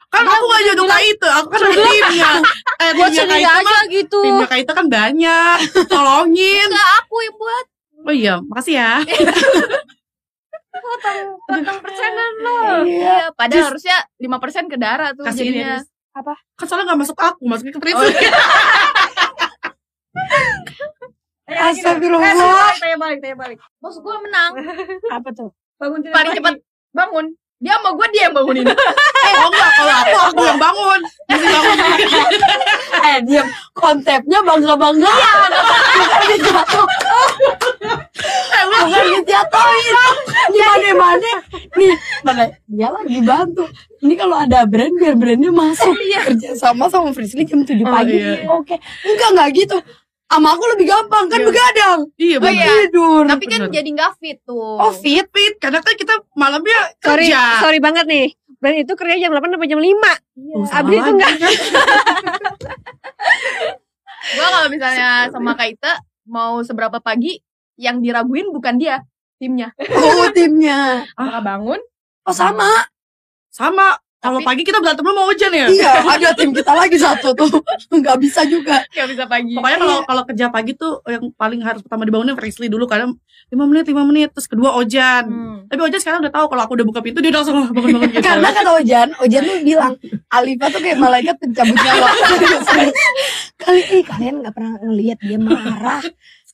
[0.06, 2.32] kan aku gak jodoh kak itu, aku kan ada timnya.
[2.76, 4.20] Eh, Buat sendiri aja gitu.
[4.24, 5.58] timnya kak itu kan banyak.
[5.92, 6.68] Tolongin.
[6.72, 7.66] Enggak aku yang buat.
[8.06, 8.92] Oh iya, makasih ya.
[11.52, 12.60] Potong persenan lo.
[12.88, 12.96] Iya.
[12.96, 15.84] Iya, padahal harusnya 5% ke darah tuh Kasih ini jadinya.
[16.16, 16.34] Apa?
[16.56, 18.00] Kan soalnya gak masuk aku, masuknya ke Prince.
[18.00, 18.32] Oh, iya.
[21.46, 22.74] Astagfirullah.
[22.76, 23.58] Tanya balik, tanya balik.
[23.78, 24.58] Bos gua menang.
[25.16, 25.54] Apa tuh?
[25.78, 26.56] Bangun tidur Paling cepat
[26.92, 27.26] bangun.
[27.56, 28.66] Dia sama gua dia yang bangunin.
[28.68, 31.00] oh enggak, kalau aku, aku yang bangun.
[31.30, 31.78] Mesti bangun.
[33.06, 33.46] Eh diam.
[33.72, 35.06] Konsepnya bangga-bangga.
[35.06, 35.34] Iya,
[35.94, 36.86] Bukan dijatuh.
[38.50, 39.96] Eh, Bukan dijatuhin.
[40.50, 41.32] Gimana-mana.
[41.76, 41.94] Nih,
[42.26, 42.44] mana?
[42.66, 43.70] Dia lagi bantu.
[44.02, 45.94] Ini kalau ada brand, biar brandnya masuk.
[45.94, 48.18] Kerja sama sama Frisly jam 7 Oh, pagi.
[48.18, 48.50] iya.
[48.50, 48.74] Oke.
[49.06, 49.78] Enggak, enggak gitu.
[50.26, 51.26] Sama aku lebih gampang.
[51.28, 51.48] Kan Iya.
[51.48, 52.00] begadang.
[52.18, 52.66] Iya, Oh, iya.
[52.68, 53.24] Tidur.
[53.26, 53.74] Tapi kan Bener.
[53.74, 54.76] jadi nggak fit tuh.
[54.76, 55.26] Oh, fit.
[55.30, 55.54] fit.
[55.58, 57.42] Karena kan kita malamnya Sorry, kerja.
[57.62, 58.28] sorry banget nih.
[58.56, 60.12] Brand itu kerja jam 8 sampai jam 5.
[60.34, 60.56] Iya.
[60.74, 61.32] Abis itu enggak.
[64.36, 65.94] Gua kalau misalnya sama Kak Ita
[66.26, 67.38] mau seberapa pagi
[67.78, 69.06] yang diraguin bukan dia,
[69.38, 69.70] timnya.
[69.94, 71.06] Oh, timnya.
[71.14, 71.80] Apakah bangun?
[72.26, 72.90] Oh, sama.
[73.48, 73.94] Sama.
[74.26, 75.68] Kalau pagi kita berantem sama hujan ya.
[75.70, 77.62] Iya, ada tim kita lagi satu tuh.
[77.96, 78.82] Enggak bisa juga.
[78.90, 79.54] Gak bisa pagi.
[79.54, 83.14] Pokoknya kalau kalau kerja pagi tuh yang paling harus pertama dibangunin Frisley dulu karena
[83.54, 85.30] 5 menit 5 menit terus kedua Ojan.
[85.30, 85.58] Hmm.
[85.70, 88.26] Tapi Ojan sekarang udah tahu kalau aku udah buka pintu dia udah langsung bangun-bangun gitu.
[88.34, 89.94] Karena kata Ojan, Ojan tuh bilang
[90.34, 92.10] Alifa tuh kayak malaikat pencabut nyawa.
[93.62, 96.02] Kali ini kalian nggak pernah ngelihat dia marah.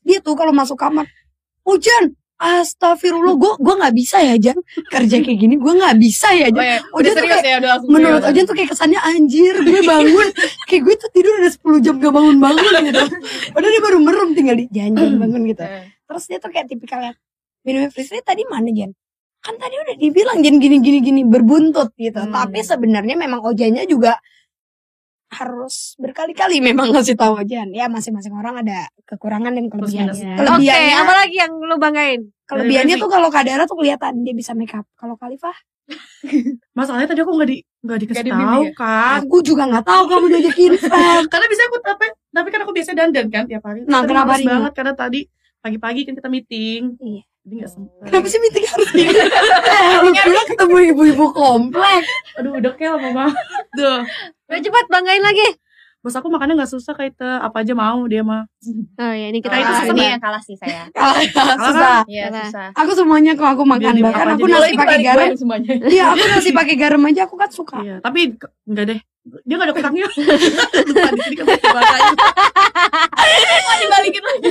[0.03, 1.07] Dia tuh kalau masuk kamar,
[1.63, 2.11] Ojan,
[2.41, 4.57] astagfirullah, gue gua nggak bisa ya Jan
[4.89, 6.65] kerja kayak gini, gue nggak bisa ya Oh, Jan.
[6.65, 6.77] ya.
[6.89, 8.21] Udah tuh serius kayak, ya, udah menurut.
[8.25, 10.27] Ojan tuh kayak kesannya anjir, gue bangun,
[10.65, 13.03] kayak gue tuh tidur udah 10 jam gak bangun bangun gitu.
[13.53, 15.63] Padahal dia baru merem tinggal di janjian bangun gitu.
[15.63, 15.85] Eh.
[16.09, 17.13] Terus dia tuh kayak tipikalnya
[17.61, 18.91] minum Frisly tadi mana Jan?
[19.41, 22.25] Kan tadi udah dibilang Jan gini gini gini berbuntut gitu.
[22.25, 22.33] Hmm.
[22.33, 24.17] Tapi sebenarnya memang Ojannya juga
[25.31, 27.71] harus berkali-kali memang ngasih tahu Ojan.
[27.71, 30.35] Ya masing-masing orang ada kekurangan dan kelebihannya.
[30.35, 32.21] Kelebihannya, apalagi yang lu banggain?
[32.51, 34.83] kelebihannya tuh kalau Kadara tuh kelihatan dia bisa make up.
[34.99, 35.55] Kalau Khalifah,
[36.77, 38.71] Masalahnya tadi aku nggak di nggak dikasih tahu ya?
[38.77, 39.19] kan.
[39.23, 41.23] aku juga nggak tahu kamu diajakin fan.
[41.27, 43.83] Karena bisa aku tapi tapi kan aku biasa dandan kan tiap hari.
[43.87, 45.19] Nah, Tadi kenapa banget karena tadi
[45.61, 46.81] pagi-pagi kan kita meeting.
[47.01, 47.23] Iya.
[47.41, 48.05] Jadi nggak sempet.
[48.05, 49.13] Kenapa sih meeting harus gini?
[50.29, 52.03] Lu ketemu ibu-ibu komplek.
[52.37, 53.33] Aduh udah kel mama.
[53.73, 54.05] Duh.
[54.51, 55.47] Udah cepat banggain lagi.
[56.01, 58.49] Bos aku makannya nggak susah kayak itu apa aja mau dia mah.
[58.99, 60.07] Oh ya, ini kita Nah, itu kalah susah nih.
[60.09, 60.83] yang kalah sih saya.
[61.61, 61.97] Susah.
[62.03, 62.67] Iya, susah.
[62.73, 65.29] Aku semuanya kok aku makan Dia bahkan aku nasi pakai garam.
[65.37, 65.71] semuanya.
[65.93, 67.77] Iya, aku nasi pakai garam aja aku kan suka.
[67.79, 68.33] Iya, tapi
[68.65, 68.99] enggak deh.
[69.45, 70.07] Dia enggak ada kurangnya.
[70.09, 72.13] Lupa di sini kan bahasanya.
[73.61, 74.49] Mau dibalikin lagi.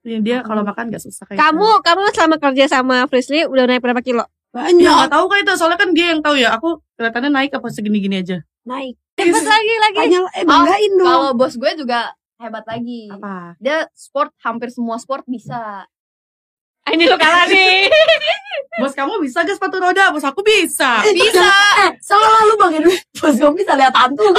[0.00, 3.84] Iya, dia kalau makan enggak susah kayak Kamu kamu selama kerja sama Frisly udah naik
[3.84, 4.24] berapa kilo?
[4.50, 6.56] Banyak Ya nggak tahu kan itu soalnya kan dia yang tahu ya.
[6.56, 8.40] Aku kelihatannya naik apa segini-gini aja.
[8.64, 8.96] Naik.
[9.14, 9.98] Cepet lagi lagi.
[10.00, 11.06] Tanya eh banggain dong.
[11.06, 13.12] Kalau bos gue juga hebat lagi.
[13.12, 13.54] Apa?
[13.60, 15.84] Dia sport hampir semua sport bisa.
[16.80, 17.86] Ah, Ini lo kalah nih.
[18.80, 20.08] Bos kamu bisa gak sepatu roda?
[20.08, 21.04] Bos aku bisa.
[21.04, 21.44] Bisa.
[21.84, 22.96] Eh, salah lu bang Edwin.
[23.12, 24.24] Bos kamu bisa lihat hantu.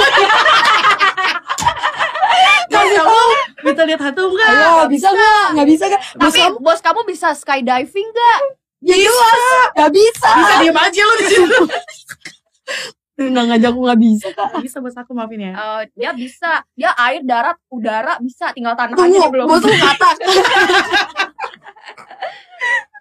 [2.72, 3.20] Kamu
[3.62, 4.48] bisa lihat hantu enggak?
[4.48, 5.44] Ayo, bisa nggak?
[5.54, 6.00] Nggak bisa kan?
[6.00, 6.56] Bos Tapi kamu?
[6.58, 8.40] bos kamu bisa skydiving gak?
[8.82, 9.38] Ya jelas.
[9.76, 10.30] Nggak bisa.
[10.34, 11.60] Bisa diem aja lu di situ.
[13.28, 14.48] Nggak ngajak aku nggak bisa kak.
[14.58, 15.52] bisa bos aku maafin ya.
[15.52, 16.64] Eh, dia bisa.
[16.72, 18.50] Dia air, darat, udara bisa.
[18.50, 19.46] Tinggal tanah aja Tunggu, dia belum.
[19.46, 20.08] bos lu kata.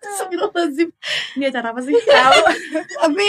[0.02, 0.90] Astagfirullahaladzim.
[1.36, 1.94] Ini acara apa sih?
[1.96, 3.28] Tapi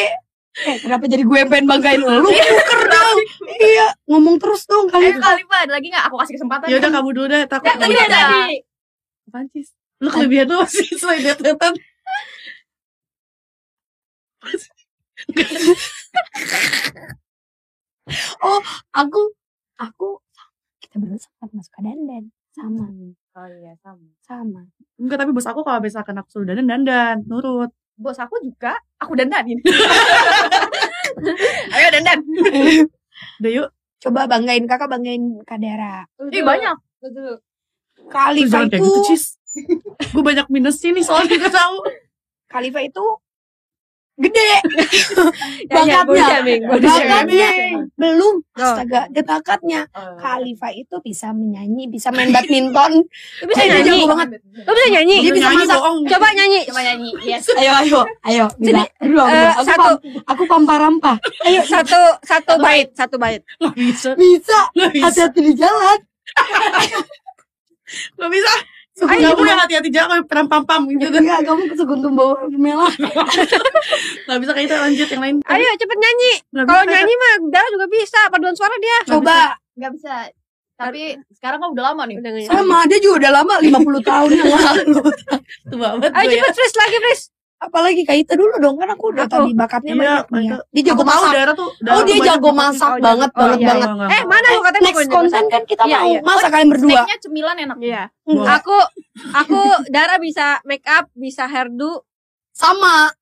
[0.52, 2.28] Eh, kenapa jadi gue pengen banggain lu?
[2.28, 3.18] Buker dong.
[3.48, 5.08] Iya, ngomong terus dong kali.
[5.08, 6.12] Eh, Kalifa, ada lagi gak?
[6.12, 6.68] Aku kasih kesempatan.
[6.68, 7.48] Ya udah kamu dulu deh.
[7.48, 8.20] Takut Ya, tadi ada.
[9.24, 9.64] Apaan sih?
[9.96, 11.72] Lu kelebihan lu sih selain lihat-lihatan.
[18.92, 19.22] Aku,
[19.78, 20.08] aku,
[20.82, 22.24] kita berdua sama suka dandan.
[22.52, 22.84] Sama,
[23.32, 24.12] Oh iya, sama.
[24.20, 24.60] sama.
[25.00, 27.16] Enggak, tapi bos aku kalau misalkan aku suruh dandan, dandan.
[27.24, 27.72] Nurut.
[27.96, 29.56] Bos aku juga, aku dandanin.
[31.76, 32.18] Ayo dandan.
[33.40, 33.68] Udah yuk.
[34.02, 36.04] Coba banggain kakak, banggain Kadara.
[36.28, 36.76] Ih, banyak.
[38.10, 39.28] Khalifa Jangan kayak itu, gitu.
[40.10, 41.76] Gue banyak minusnya nih soalnya gak tahu.
[42.50, 43.04] Khalifa itu
[44.18, 44.52] gede.
[45.72, 46.58] Ya, ya, Bakatnya.
[46.68, 47.80] Bakatnya shaming.
[47.96, 48.34] belum.
[48.44, 48.60] Oh.
[48.60, 49.80] Astaga, dia bakatnya.
[50.20, 52.92] Khalifa itu bisa menyanyi, bisa main badminton.
[53.00, 53.88] Lu bisa nyanyi.
[53.88, 54.28] jago banget.
[54.42, 55.16] Lu bisa nyanyi.
[55.18, 55.78] Dia bisa nyanyi masak.
[55.78, 55.98] bohong.
[56.06, 56.60] Coba nyanyi.
[56.68, 57.10] Coba nyanyi.
[57.22, 57.44] Yes.
[57.54, 58.44] Ayo, ayo, ayo.
[58.58, 59.24] Berdua.
[59.26, 59.90] eh, Aku, satu.
[60.26, 61.12] aku pampa-rampa.
[61.42, 63.40] Ayo satu satu bait, satu bait.
[63.72, 64.12] Bisa.
[64.12, 64.58] Bisa.
[64.76, 65.98] Hati-hati di jalan.
[68.14, 68.52] Gak bisa.
[68.92, 71.08] Ayo, Kamu yang hati-hati jangan kayak peram pam-pam gitu.
[71.08, 72.92] Enggak, kamu keseguntum bawa merah.
[74.28, 75.36] Gak bisa kayak itu lanjut yang lain.
[75.48, 76.32] Ayo cepet nyanyi.
[76.52, 78.20] Kalau nyanyi mah Dara juga bisa.
[78.28, 78.98] Paduan suara dia.
[79.08, 79.56] Coba.
[79.80, 80.28] Gak bisa.
[80.76, 82.20] Tapi sekarang kan udah lama nih.
[82.20, 84.92] Udah Sama, dia juga udah lama 50 tahun yang lalu.
[85.72, 86.36] Tua banget Ayo ya.
[86.44, 87.20] cepet Fris lagi Fris.
[87.62, 89.34] Apalagi kayak itu dulu dong, kan aku udah Aku.
[89.38, 90.46] tadi bakatnya Iya, banyak nih.
[90.68, 91.30] Dia jago tahu masak.
[91.30, 91.70] daerah tuh.
[91.70, 92.58] Oh, daerah dia banyak jago banget.
[92.58, 93.38] masak Oh, banget, jago.
[93.38, 93.88] banget, Oh, iya, banget.
[93.88, 96.20] Enggak, Eh mana lu katanya Next konten kan kita Iya, mau iya.
[96.20, 96.90] masak kalian berdua.
[96.92, 97.76] Steaknya cemilan enak.
[97.78, 98.02] Iya.
[98.52, 98.76] Aku
[99.32, 99.58] aku
[99.88, 102.02] Dara bisa make up, bisa hairdo.
[102.50, 103.14] Sama.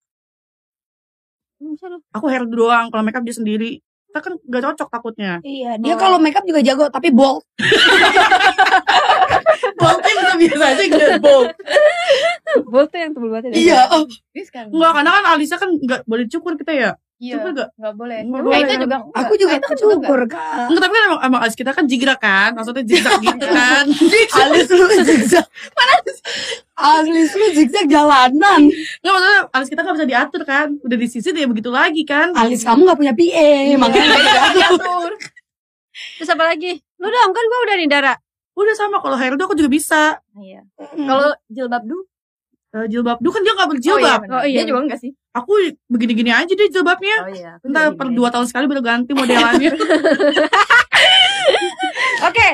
[1.61, 2.01] Bisa lu.
[2.11, 2.89] Aku hair doang.
[2.89, 3.79] Kalau makeup dia sendiri.
[4.09, 5.33] Kita kan gak cocok takutnya.
[5.41, 6.01] Iya, dia Oh.
[6.01, 7.45] kalau makeup juga jago, tapi bold.
[9.77, 11.15] Boltnya bisa biasa aja gitu.
[11.21, 11.49] Bolt.
[12.67, 13.55] Bolt tuh yang tebel banget ya.
[13.55, 13.81] Iya.
[13.93, 14.05] oh.
[14.33, 14.71] Ini sekarang.
[14.73, 16.91] Enggak, karena kan Alisa kan gak boleh cukur kita ya.
[17.21, 17.37] Iya.
[17.37, 17.69] Cukur gak?
[17.77, 18.19] Gak boleh.
[18.21, 18.59] Eh, boleh.
[18.65, 18.97] itu juga.
[19.13, 20.73] Aku juga itu cukur, Kak.
[20.73, 22.51] Enggak, tapi kan emang, emang alis kita kan jigra kan.
[22.57, 23.85] Maksudnya zigzag gitu kan.
[24.41, 25.47] Alis lu zigzag.
[26.81, 28.61] Alis lu zigzag jalanan.
[28.65, 30.67] Enggak, maksudnya alis kita gak bisa diatur kan.
[30.81, 32.33] Udah disisit ya begitu lagi kan.
[32.33, 34.55] Alis kamu gak punya PA, makanya Iya, gak diatur.
[34.57, 35.11] diatur.
[36.17, 36.73] Terus apa lagi?
[36.97, 38.15] Lu dong kan gua udah nih Dara.
[38.61, 40.21] Udah sama, kalau hairdo aku juga bisa.
[40.37, 40.69] Iya.
[40.77, 41.09] Hmm.
[41.09, 41.97] Kalau jilbab du?
[42.71, 43.19] Eh, jilbab.
[43.19, 44.21] Duh kan dia gak Oh iya, berjilbab.
[44.29, 44.59] Oh, iya.
[44.63, 45.11] Dia juga enggak sih?
[45.33, 45.53] Aku
[45.89, 47.17] begini-gini aja deh jilbabnya.
[47.25, 47.51] Oh iya.
[47.57, 49.73] aku Entah per dua tahun sekali baru ganti modelannya.
[52.29, 52.49] Oke,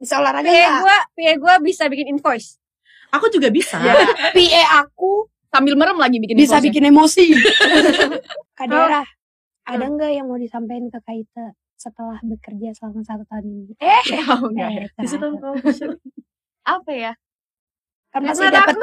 [0.00, 0.80] Bisa olahraga PA gak?
[0.80, 2.56] gua, PA gua bisa bikin invoice.
[3.12, 3.76] aku juga bisa.
[4.32, 7.34] PA aku Sambil merem lagi bikin bisa bikin emosi.
[8.58, 9.02] Kak Dara,
[9.66, 13.72] ada nggak yang mau disampaikan ke Kaita setelah bekerja selama satu tahun ini?
[13.80, 14.92] Eh, enggak.
[14.94, 15.08] Kak.
[15.08, 15.84] kalau bisa.
[16.62, 17.12] Apa ya?
[18.10, 18.76] kan pasti Karena dapat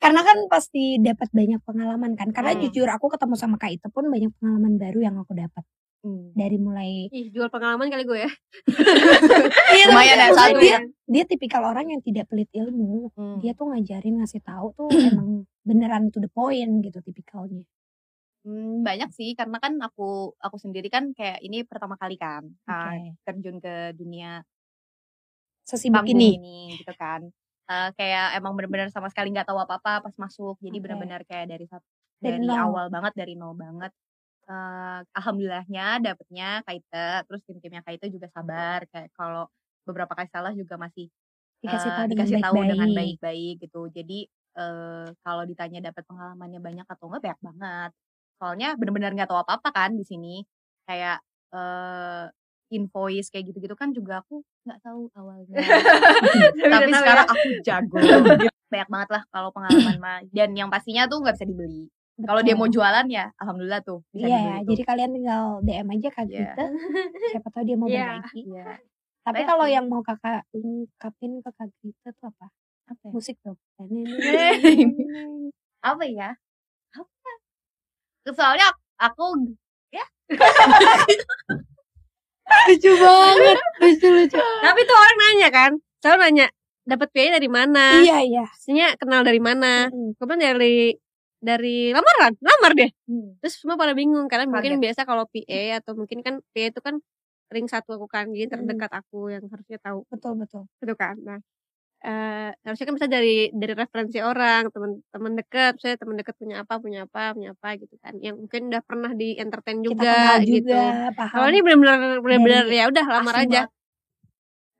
[0.00, 2.62] karena kan pasti dapat banyak pengalaman kan karena Hmm.
[2.64, 5.66] jujur aku ketemu sama Kak Ita pun banyak pengalaman baru yang aku dapat
[6.00, 6.32] Hmm.
[6.32, 8.30] dari mulai Ih, jual pengalaman kali gue ya.
[9.76, 10.78] Iya, Lumayan ya, satu dia ya.
[11.04, 13.36] dia tipikal orang yang tidak pelit ilmu Hmm.
[13.42, 15.28] dia tuh ngajarin ngasih tahu tuh emang
[15.60, 17.66] beneran to the point gitu tipikalnya
[18.40, 22.88] Hmm, banyak sih karena kan aku aku sendiri kan kayak ini pertama kali kan uh,
[22.96, 23.20] Oke.
[23.28, 24.40] terjun ke dunia
[25.68, 26.40] sesibuk ini.
[26.40, 27.28] ini gitu kan.
[27.70, 30.82] Eh, kayak emang benar-benar sama sekali nggak tahu apa-apa pas masuk jadi Oke.
[30.88, 31.68] benar-benar kayak dari
[32.20, 33.92] Dari dari, awal banget dari nol banget
[34.50, 39.46] Eh, alhamdulillahnya dapetnya Kaite terus tim-timnya Kaite juga sabar kayak kalau
[39.86, 41.06] beberapa kali salah juga masih
[41.62, 43.54] dikasih eh, tahu dengan dikasih tahu dengan baik-baik.
[43.62, 43.82] gitu.
[43.94, 44.18] Jadi
[44.58, 47.90] eh, kalau ditanya dapat pengalamannya banyak atau enggak banyak banget
[48.40, 50.40] soalnya benar-benar nggak tahu apa-apa kan di sini
[50.88, 51.20] kayak
[51.52, 52.24] eh
[52.70, 55.58] invoice kayak gitu-gitu kan juga aku nggak tahu awalnya
[56.72, 57.34] tapi tahu sekarang ya.
[57.34, 57.98] aku jago
[58.70, 61.90] banyak banget lah kalau pengalaman mah dan yang pastinya tuh nggak bisa dibeli
[62.22, 64.68] kalau dia mau jualan ya alhamdulillah tuh bisa iya dibeli tuh.
[64.72, 66.38] jadi kalian tinggal DM aja Kak Iya.
[66.38, 66.64] Gita
[67.34, 68.06] siapa tahu dia mau Iya.
[68.22, 68.66] berbagi Iya.
[69.26, 72.46] tapi kalau yang mau kakak ungkapin ke Kak Gita tuh apa
[72.86, 73.10] apa ya?
[73.10, 73.58] musik tuh
[75.90, 76.30] apa ya
[78.28, 78.68] soalnya
[79.00, 79.48] aku
[79.90, 80.04] ya
[82.68, 85.70] lucu banget lucu lucu Tapi tuh orang nanya kan,
[86.02, 86.46] selalu nanya
[86.84, 88.02] dapat PA dari mana?
[88.02, 89.86] iya iya Maksudnya kenal dari mana?
[89.88, 90.18] Mm.
[90.18, 90.76] Gue bilang dari
[91.40, 92.90] dari lamaran, lamar deh.
[93.08, 93.40] Hmm.
[93.40, 97.00] Terus semua pada bingung karena mungkin biasa kalau PA atau mungkin kan PA itu kan
[97.48, 101.16] ring satu aku kan, jadi terdekat aku yang harusnya tahu betul betul gitu kan.
[101.24, 101.40] Nah,
[102.00, 106.80] eh harusnya kan bisa dari dari referensi orang, teman-teman dekat, saya teman dekat punya apa,
[106.80, 108.16] punya apa, punya apa gitu kan.
[108.24, 110.56] Yang mungkin udah pernah di entertain kita juga gitu.
[110.64, 110.82] juga
[111.12, 113.62] paham Kalau ini benar-benar benar-benar Dari ya udah lamar aja.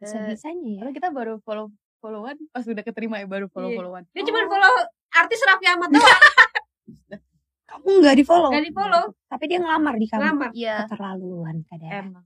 [0.01, 1.69] bisa Eh, bisanya ya kita baru follow
[2.01, 4.09] followan pas udah keterima ya baru follow followan.
[4.17, 4.73] Dia cuma follow
[5.13, 6.01] artis Raffi Ahmad doang,
[7.69, 9.05] kamu nggak di follow gak di follow.
[9.29, 10.51] tapi dia ngelamar di kamu Lamar.
[10.57, 10.89] Iya.
[10.89, 12.25] keterlaluan kadang Emang.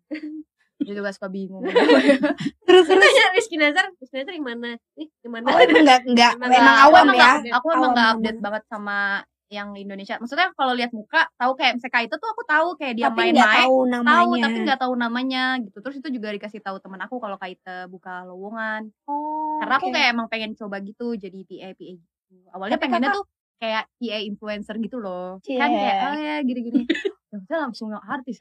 [0.77, 1.63] Dia juga suka bingung.
[2.67, 4.71] terus terus tanya Rizky Nazar, Rizky Nazar yang mana?
[4.93, 5.47] Nih, yang mana?
[5.47, 8.15] oh emang nggak nggak Emang emang nggak- awam emang ya aku emang Awam, gak awam.
[8.17, 8.99] update banget sama
[9.47, 10.17] yang Indonesia.
[10.17, 13.39] Maksudnya kalau lihat muka tahu kayak misalnya itu tuh aku tahu kayak dia main-main.
[13.63, 15.79] tahu Tahu namanya tapi nggak tahu namanya gitu.
[15.79, 18.91] Terus itu juga dikasih tahu teman aku kalau Kaita buka lowongan.
[19.05, 22.35] oh, Karena aku kayak emang pengen coba gitu jadi PA PA gitu.
[22.51, 25.39] Awalnya Tapi pengennya kakak- tuh kayak PA influencer gitu loh.
[25.41, 25.55] Cie.
[25.55, 26.83] Kan kayak oh ya gini-gini.
[27.31, 28.41] Terus langsung yang artis.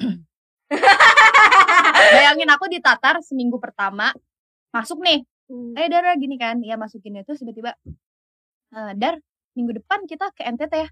[2.13, 4.11] Bayangin aku ditatar seminggu pertama
[4.69, 5.23] masuk nih.
[5.49, 5.75] Hmm.
[5.75, 6.59] eh Dar gini kan.
[6.63, 7.75] Ya masukinnya terus tiba-tiba
[8.73, 9.19] "Eh, Dar
[9.53, 10.89] minggu depan kita ke NTT ya.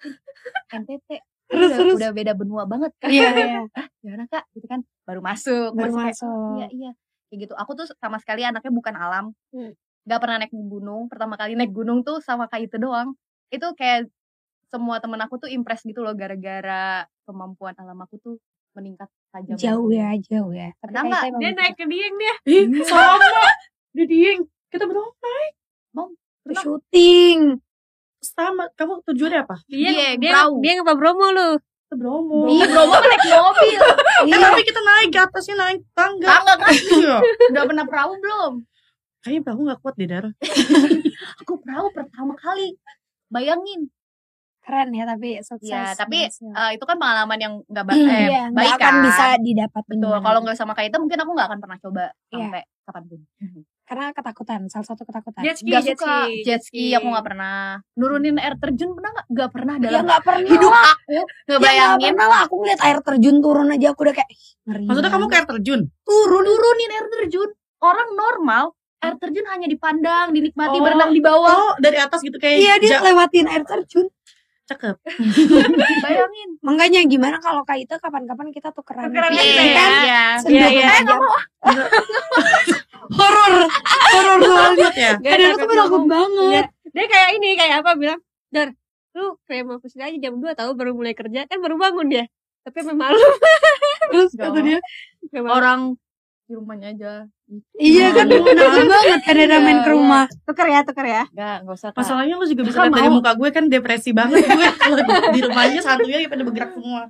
[0.82, 1.08] NTT
[1.52, 1.94] Terus, udah, terus.
[2.00, 3.12] udah beda benua banget kan.
[3.12, 3.60] Iya iya.
[4.02, 4.80] Gimana kak gitu kan.
[5.04, 6.52] Baru masuk baru kayak, masuk.
[6.56, 6.90] Iya iya.
[7.28, 7.54] Kayak gitu.
[7.60, 9.26] Aku tuh sama sekali anaknya bukan alam.
[9.52, 9.72] Hmm.
[10.02, 11.06] nggak pernah naik gunung.
[11.06, 13.14] Pertama kali naik gunung tuh sama kayak itu doang.
[13.54, 14.10] Itu kayak
[14.72, 18.34] semua temen aku tuh impress gitu loh gara-gara kemampuan alam aku tuh
[18.72, 22.34] meningkat tajam jauh ya jauh ya tapi emang Dia naik ke Dieng dia.
[22.48, 23.26] Ih, sama.
[23.92, 24.40] Di Dieng.
[24.72, 25.12] Kita berdua
[26.42, 27.60] Ke syuting
[28.22, 28.70] sama.
[28.74, 29.56] Kamu tujuannya apa?
[29.66, 30.62] Dia perahu.
[30.62, 31.50] dia apa Bromo lu?
[31.92, 32.48] Ke Bromo.
[32.48, 33.80] Ih, bro, gua naik mobil.
[33.82, 36.26] Eh, iya tapi kita naik ke atasnya naik tangga.
[36.26, 36.72] Tangga kan?
[36.98, 37.16] Iya.
[37.52, 38.52] Udah pernah perahu belum?
[39.22, 40.26] Kayaknya aku gak kuat deh, Dar.
[41.46, 42.74] Aku perahu pertama kali.
[43.30, 43.86] Bayangin.
[44.62, 48.26] Keren ya tapi sukses Ya, tapi eh, itu kan pengalaman yang nggak ba- Hmm, eh,
[48.26, 48.94] iya, baik akan kan.
[49.02, 50.16] bisa didapat Betul.
[50.16, 52.38] Kalau nggak sama kayak itu mungkin aku nggak akan pernah coba Iya.
[52.40, 53.20] sampai kapan pun.
[53.82, 56.40] karena ketakutan salah satu ketakutan Jet ski, Gak jet suka ski.
[56.42, 57.76] jet ski, aku nggak pernah.
[57.92, 59.26] Nurunin air terjun pernah nggak?
[59.28, 60.86] Nggak pernah ya dalam nggak pernah hidup lah.
[60.88, 64.42] aku ya ngebayangin pernah lah aku ngeliat air terjun turun aja aku udah kayak "Ih,
[64.64, 65.80] ngeri Maksudnya kamu banget." kayak terjun?
[66.00, 67.50] turun nurunin air terjun.
[67.80, 68.64] Orang normal
[68.98, 70.80] air terjun hanya dipandang, dinikmati, Oh.
[70.80, 71.52] berenang di bawah.
[71.52, 74.06] Oh, dari atas gitu kayak iya dia ja- lewatin air terjun
[74.72, 74.96] cakep.
[76.04, 76.48] Bayangin.
[76.64, 79.62] makanya gimana kalau kayak itu kapan-kapan kita tukeran Tukeran Iya, ya.
[79.62, 80.22] Iya.
[80.40, 80.86] Sedot Iya, iya.
[81.00, 81.16] aja.
[83.18, 83.52] horor
[84.14, 85.12] horor soalnya ya.
[85.20, 88.20] Dia kadang takut banget Dia kayak ini kayak apa bilang,
[88.52, 88.68] "Dar,
[89.16, 92.08] lu kayak mau ke sini aja jam 2 tahu baru mulai kerja kan baru bangun
[92.08, 92.24] dia."
[92.62, 93.18] Tapi memang malu.
[94.12, 94.78] terus kata dia
[95.42, 95.96] Orang
[96.42, 97.12] di rumahnya aja.
[97.74, 101.22] iya kan menakut banget kan ada main ke Iya, rumah tuker ya, tuker ya.
[101.28, 101.88] Enggak, enggak usah.
[101.88, 101.98] Kak.
[102.00, 104.68] Masalahnya lu juga bisa lihat dari muka gue kan depresi banget gue.
[104.74, 104.96] Kalau
[105.30, 107.02] di- rumahnya santunya pada bergerak semua.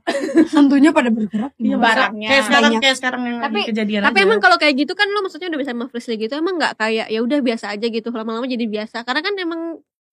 [0.51, 2.29] hantunya pada bergerak Iya, Barangnya.
[2.29, 2.83] Kayak sekarang Banyak.
[2.83, 4.27] kayak sekarang yang Tapi- lagi kejadian Tapi aja.
[4.27, 7.21] emang kalau kayak gitu kan lo maksudnya udah bisa freeze gitu emang nggak kayak ya
[7.21, 9.63] udah biasa aja gitu lama-lama jadi biasa karena kan emang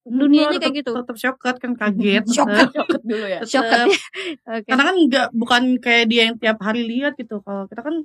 [0.02, 0.92] dunianya Tetep- kayak gitu.
[0.96, 2.24] Tetep shocket kan kaget.
[2.34, 2.68] Shocket.
[2.72, 3.40] Shocket dulu ya.
[3.42, 3.52] Tetep.
[3.52, 3.98] Shocket ya.
[4.48, 4.66] Oke.
[4.66, 7.42] Karena kan nggak bukan kayak dia yang tiap hari lihat gitu.
[7.42, 7.96] Kalau kita kan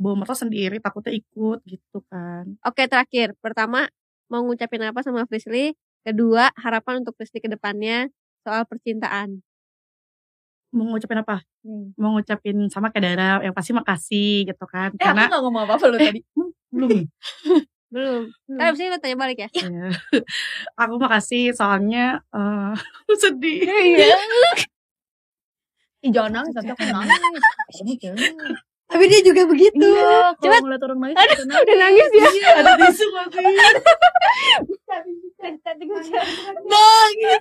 [0.00, 2.56] bawa motor sendiri takutnya ikut gitu kan.
[2.64, 3.84] Oke terakhir pertama
[4.32, 8.08] mau ngucapin apa sama Frisly kedua harapan untuk Frisly ke depannya
[8.40, 9.44] soal percintaan
[10.70, 11.42] Mau ngucapin apa?
[11.66, 11.90] Hmm.
[11.98, 14.94] Mau ngucapin sama kayak Dara yang pasti makasih gitu kan.
[14.94, 16.22] Eh, aku Karena gak ngomong apa-apa lo tadi.
[16.70, 17.10] belum
[17.90, 18.22] belum
[18.54, 19.90] kan abis ini lo tanya balik ya Ya.
[20.86, 22.74] aku makasih soalnya eh
[23.18, 23.66] sedih.
[23.66, 24.14] iya
[26.00, 28.64] Ih, jangan nangis, nanti aku nangis.
[28.90, 29.86] Tapi dia juga begitu.
[29.86, 31.62] Iya, kalau ngeliat orang nangis, kita nangis.
[31.62, 32.26] udah nangis dia
[32.58, 33.06] Ada tisu
[36.66, 37.40] nangis.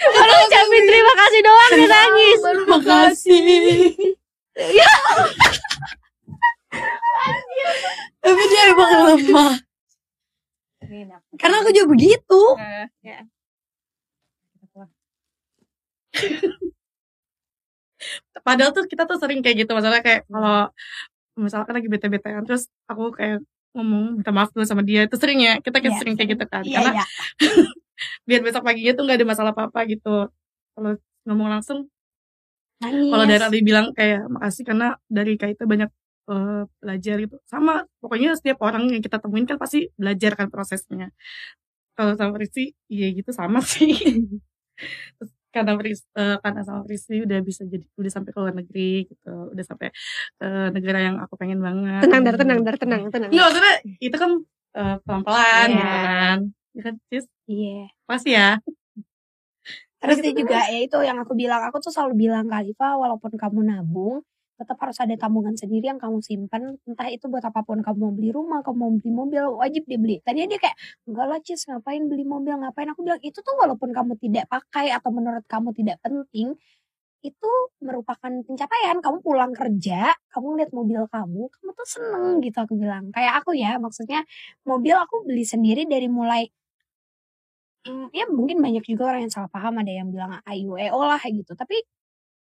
[0.00, 2.38] Baru ucapin terima kasih doang dia nangis.
[2.64, 3.92] makasih.
[8.24, 9.54] Tapi dia emang lemah.
[11.36, 12.40] Karena aku juga begitu.
[12.56, 12.88] Eh,
[18.46, 20.70] Padahal tuh kita tuh sering kayak gitu masalah kayak kalau
[21.36, 23.44] misalkan lagi bete-betean terus aku kayak
[23.76, 26.44] ngomong minta maaf dulu sama dia itu sering ya kita kayak Iya, sering kayak gitu
[26.48, 26.62] kan.
[26.64, 27.04] Iya karena iya.
[28.28, 30.32] biar besok paginya tuh nggak ada masalah apa-apa gitu.
[30.76, 30.90] Kalau
[31.28, 31.78] ngomong langsung
[32.80, 33.08] nangis.
[33.12, 35.90] kalau dari Ali bilang kayak makasih karena dari kayak itu banyak
[36.32, 37.36] eh, belajar gitu.
[37.48, 41.12] Sama pokoknya setiap orang yang kita temuin kan pasti belajar kan prosesnya.
[41.96, 43.92] Kalau sama Rizky iya gitu sama sih.
[45.20, 48.92] Terus karena Pris, eh, karena sama Prisi udah bisa jadi udah sampai ke luar negeri
[49.08, 49.34] gitu.
[49.56, 49.88] Udah sampai
[50.36, 52.04] ke negara yang aku pengen banget.
[52.04, 53.30] Tenang dar tenang dar tenang tenang.
[53.32, 54.30] Nggak, maksudnya itu kan
[54.76, 55.76] eh, pelan-pelan Iya.
[55.80, 56.38] gitu kan.
[56.76, 57.24] Ya kan Cis?
[57.48, 57.82] Iya.
[58.04, 58.50] pasti ya.
[59.96, 63.32] Terus dia juga ya itu yang aku bilang, aku tuh selalu bilang ke Alifa walaupun
[63.34, 64.20] kamu nabung,
[64.56, 66.80] tetap harus ada tabungan sendiri yang kamu simpan.
[66.88, 70.18] Entah itu buat apa pun kamu mau beli rumah, kamu mau beli mobil, wajib dibeli.
[70.24, 70.76] Tadinya dia kayak,
[71.08, 72.88] enggak lah Cis ngapain beli mobil, ngapain.
[72.92, 76.56] Aku bilang itu tuh walaupun kamu tidak pakai atau menurut kamu tidak penting,
[77.24, 77.50] itu
[77.82, 78.96] merupakan pencapaian.
[79.04, 83.10] Kamu pulang kerja, kamu lihat mobil kamu, kamu tuh seneng gitu aku bilang.
[83.14, 84.24] Kayak aku ya, maksudnya
[84.68, 86.48] mobil aku beli sendiri dari mulai
[87.86, 91.54] Hmm, ya mungkin banyak juga orang yang salah paham ada yang bilang AIUEO lah gitu
[91.54, 91.86] tapi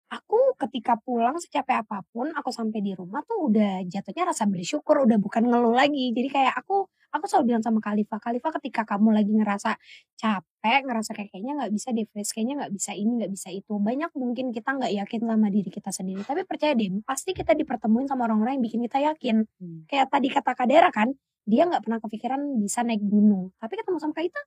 [0.10, 5.06] aku ketika pulang secapek apa pun aku sampai di rumah tuh udah jatuhnya rasa bersyukur
[5.06, 6.10] udah bukan ngeluh lagi.
[6.12, 9.78] Jadi kayak aku aku selalu bilang sama Kalifa Kalifa ketika kamu lagi ngerasa
[10.18, 14.12] capek ngerasa kayak kayaknya nggak bisa Fris, kayaknya nggak bisa ini nggak bisa itu banyak
[14.18, 16.22] mungkin kita nggak yakin sama diri kita sendiri.
[16.26, 19.46] Tapi percaya deh pasti kita dipertemuin sama orang-orang yang bikin kita yakin.
[19.62, 19.86] Hmm.
[19.90, 21.14] kayak tadi kata Kadera kan
[21.50, 23.54] dia nggak pernah kepikiran bisa naik gunung.
[23.62, 24.42] Tapi ketemu sama Kaita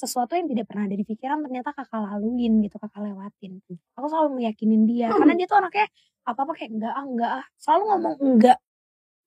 [0.00, 3.60] sesuatu yang tidak pernah ada di pikiran ternyata kakak laluin gitu kakak lewatin.
[4.00, 5.86] Aku selalu meyakinin dia karena dia tuh anaknya
[6.24, 7.44] apa apa kayak enggak ah enggak ah.
[7.60, 8.58] Selalu ngomong enggak.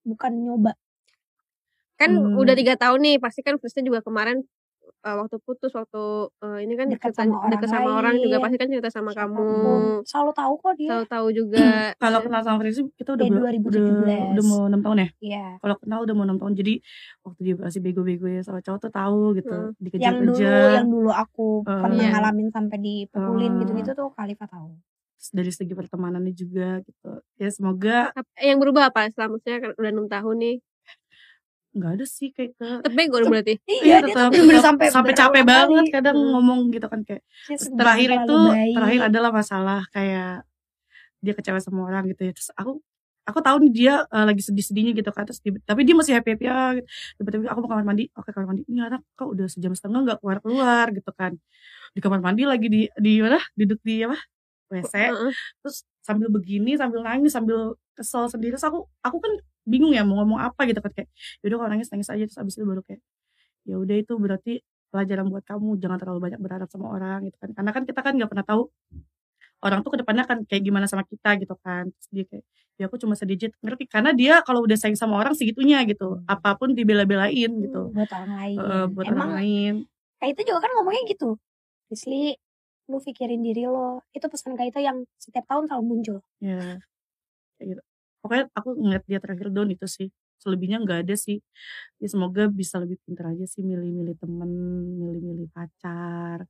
[0.02, 0.72] Bukan nyoba.
[1.94, 2.34] Kan Hmm.
[2.42, 4.42] udah tiga tahun nih pasti kan Kristen juga kemarin
[5.04, 6.02] eh, waktu putus waktu
[6.40, 9.10] eh, ini kan Dekat cerita- sama orang deket sama orang juga pasti kan cerita sama
[9.10, 9.48] kamu.
[10.02, 10.90] selalu tahu kok dia.
[10.90, 11.56] Tahu tahu juga.
[12.02, 13.84] Kalau kenal sama Prisi kita udah Ya, ber- 2017.
[13.94, 15.08] udah udah mau enam tahun ya?
[15.20, 15.46] Iya.
[15.58, 16.74] Kalau kenal udah mau enam tahun jadi
[17.22, 19.70] waktu dia masih bego-bego ya sama cowok tuh tahu gitu Hmm.
[19.94, 22.10] yang dulu dikejar-kejar yang dulu aku Eh, pernah iya.
[22.10, 23.58] ngalamin sampai dipukulin Eh.
[23.60, 24.72] gitu-gitu tuh Kalifa tahu.
[25.26, 27.10] Dari segi pertemanannya juga gitu.
[27.34, 29.08] Ya semoga Ap- yang berubah apa?
[29.08, 30.56] Maksudnya kan udah enam tahun nih
[31.74, 34.86] nggak ada sih kayak ke tetep bego dong berarti iya dia tuh tetap- tetap sampai
[34.88, 35.50] sampai capek kali.
[35.50, 36.30] banget kadang Hmm.
[36.32, 38.74] ngomong gitu kan kayak sebenarnya terakhir itu baik.
[38.74, 40.46] terakhir adalah masalah kayak
[41.18, 42.78] dia kecewa sama orang gitu ya terus aku
[43.24, 46.30] aku tahu nih dia eh, lagi sedih-sedihnya gitu kan terus tiba- tapi dia masih happy
[46.32, 46.86] happy ya gitu.
[47.18, 50.18] tiba-tiba aku mau kamar mandi oke kamar mandi ini anak kok udah sejam setengah nggak
[50.20, 51.32] keluar keluar gitu kan
[51.90, 54.18] di kamar mandi lagi di di mana duduk di apa
[54.66, 55.32] wc Heeh.
[55.58, 59.32] terus sambil begini sambil nangis sambil kesel sendiri terus aku aku kan
[59.64, 61.08] bingung ya mau ngomong apa gitu kan kayak
[61.40, 63.00] yaudah kalau nangis nangis aja terus abis itu baru kayak
[63.64, 64.52] ya udah itu berarti
[64.94, 67.50] pelajaran buat kamu jangan terlalu banyak berharap sama orang gitu kan.
[67.50, 68.70] Karena kan kita kan nggak pernah tahu
[69.66, 71.90] orang tuh ke depannya kan kayak gimana sama kita gitu kan.
[71.90, 72.44] Terus dia kayak
[72.78, 73.90] ya aku cuma sedikit ngerti?
[73.90, 77.90] Karena dia kalau udah sayang sama orang segitunya gitu apa pun dibela-belain gitu.
[77.90, 78.56] Buat orang lain.
[78.62, 79.74] Eh, buat emang orang lain.
[80.22, 81.28] Kak itu juga kan ngomongnya gitu.
[81.90, 82.38] Rizli,
[82.86, 84.06] lu pikirin diri lo.
[84.14, 86.18] Itu pesan Kak itu yang setiap tahun selalu muncul.
[86.38, 86.78] ya
[87.54, 87.82] kayak gitu
[88.24, 90.08] pokoknya aku ngeliat dia terakhir down itu sih
[90.40, 91.44] selebihnya nggak ada sih
[92.00, 94.50] ya semoga bisa lebih pintar aja sih milih-milih temen
[94.96, 96.48] milih-milih pacar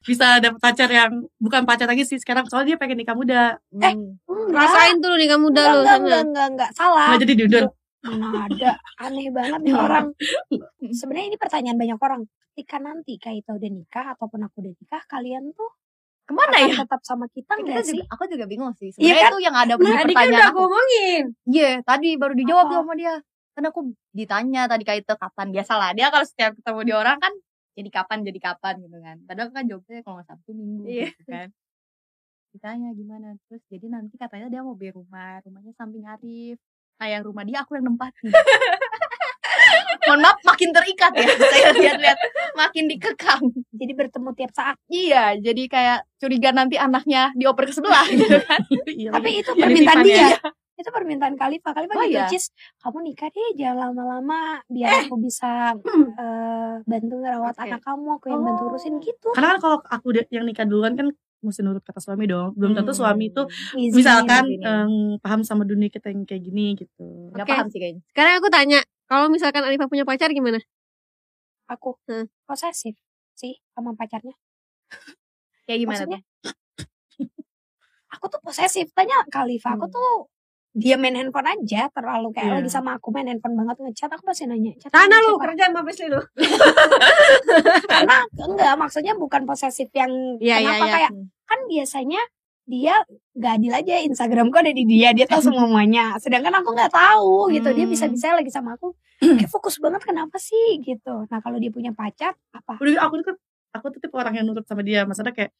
[0.00, 3.90] bisa dapet pacar yang bukan pacar lagi sih sekarang soalnya dia pengen nikah muda Eh,
[3.90, 4.14] Hmm.
[4.46, 4.62] Enggak.
[4.62, 7.06] rasain tuh nih kamu udah enggak, lu enggak, enggak, enggak, enggak, salah.
[7.10, 7.64] nggak jadi diundur
[8.06, 8.70] Mana ada.
[9.02, 10.06] Aneh banget nih orang.
[10.94, 12.20] Sebenarnya ini pertanyaan banyak orang.
[12.54, 15.66] Ketika nanti Kak Ita udah nikah ataupun aku udah nikah, kalian tuh
[16.26, 16.74] Ke mana ya?
[16.82, 18.02] tetap sama kita juga, sih?
[18.02, 18.90] aku juga bingung sih.
[18.98, 19.30] Iya kan?
[19.30, 20.58] itu yang ada tadi kan pertanyaan udah aku.
[20.58, 22.70] ngomongin Iya, tadi baru dijawab Apa?
[22.74, 23.14] tuh sama dia.
[23.54, 25.94] Kan aku ditanya tadi kait itu kapan biasalah.
[25.94, 27.32] Dia kalau setiap ketemu di orang kan
[27.76, 29.16] jadi kapan jadi kapan gitu kan.
[29.22, 31.08] Padahal kan jawabnya kalau nggak Sabtu Minggu Iya.
[31.14, 31.48] gitu kan.
[32.52, 36.58] Ditanya gimana terus jadi nanti katanya dia mau beli rumah, rumahnya samping Arif.
[36.96, 38.32] Nah yang rumah dia aku yang nempatin.
[40.06, 41.26] Mohon maaf makin terikat ya.
[41.52, 42.18] Saya lihat-lihat
[42.54, 43.42] makin dikekang.
[43.70, 44.76] Jadi bertemu tiap saat.
[44.86, 48.60] Iya, jadi kayak curiga nanti anaknya dioper ke sebelah gitu kan.
[48.86, 49.40] Iya, Tapi lagi.
[49.40, 50.28] itu permintaan tipan ya.
[50.32, 50.38] dia.
[50.76, 51.72] Itu permintaan Kalifa.
[51.72, 52.28] Kalifa Oh, gitu, iya?
[52.28, 55.72] Cis, kamu nikah deh jangan lama-lama biar aku bisa
[56.20, 57.64] eh, bantu ngerawat Oke.
[57.64, 59.00] anak kamu, aku yang bantu urusin Oh.
[59.00, 59.28] gitu.
[59.32, 62.90] karena kan kalau aku yang nikah duluan kan mesti nurut kata suami dong belum tentu
[62.90, 62.98] Hmm.
[62.98, 63.42] suami itu
[63.90, 67.52] misalkan em, paham sama dunia kita yang kayak gini gitu Gak Oke.
[67.52, 68.02] paham sih kayaknya.
[68.06, 70.58] sekarang aku tanya kalau misalkan Alifa punya pacar gimana
[71.66, 72.30] aku Hmm.
[72.44, 72.94] posesif
[73.34, 74.32] sih sama pacarnya.
[75.66, 76.54] Kayak gimana Maksudnya, tuh?
[78.16, 78.86] Aku tuh posesif.
[78.94, 79.92] Tanya Kalifa, aku Hmm.
[79.92, 80.10] tuh
[80.72, 82.56] dia main handphone aja terlalu kayak Iya.
[82.60, 85.62] lagi sama aku main handphone banget ngechat aku pasti nanya chat sama lu siapa?" kerja
[85.68, 86.20] sama Prisli lu
[87.88, 90.92] karena enggak maksudnya bukan posesif yang Iya, iya, kenapa iya.
[91.00, 91.10] kayak
[91.44, 92.20] kan biasanya
[92.66, 92.98] dia
[93.32, 96.18] gak adil aja Instagramku ada di dia dia tahu semuanya.
[96.18, 97.70] Sedangkan aku nggak tahu gitu.
[97.70, 97.94] Dia Hmm.
[97.94, 98.92] bisa bisa lagi sama aku
[99.22, 100.82] kayak fokus banget kenapa sih?
[100.82, 101.14] Gitu.
[101.30, 102.76] Nah kalau dia punya pacar apa?
[102.82, 103.38] Udah aku tuh
[103.70, 105.06] aku tuh tipe orang yang nurut sama dia.
[105.06, 105.54] Maksudnya kayak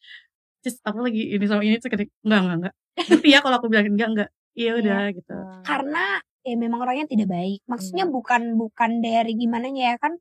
[0.60, 2.74] Cis aku lagi ini sama ini tuh kayak enggak enggak enggak
[3.06, 5.36] tapi ya kalau aku bilang enggak enggak iya udah gitu.
[5.62, 6.04] Karena
[6.42, 7.60] ya memang orangnya tidak baik.
[7.70, 8.14] Maksudnya Hmm.
[8.14, 10.18] bukan bukan dari gimana ya kan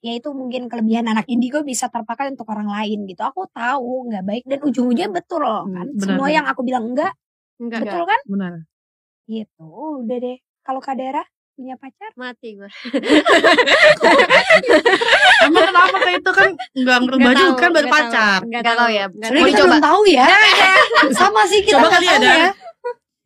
[0.00, 3.20] ya itu mungkin kelebihan anak indigo bisa terpakai untuk orang lain gitu.
[3.20, 5.86] Aku tahu nggak baik dan ujung-ujungnya betul loh Hmm, kan.
[5.90, 6.34] benar, Semua benar.
[6.34, 7.12] yang aku bilang enggak,
[7.56, 8.20] Enggak, betul kan?
[8.24, 8.52] Benar.
[9.26, 9.68] Gitu.
[10.00, 10.36] Udah deh.
[10.60, 12.08] Kalau Kak Dara punya pacar?
[12.14, 12.70] mati gue.
[15.42, 18.38] Emang kenapa kayak itu kan nggak ngerubah juga kan baru pacar.
[18.42, 19.04] Enggak Nggak tahu ya.
[19.06, 19.44] Enggak Sebenarnya tahu.
[19.44, 19.68] kita dicoba.
[19.70, 20.26] belum tahu ya.
[21.18, 22.28] Sama sih kita Coba kali ada.
[22.30, 22.50] ya.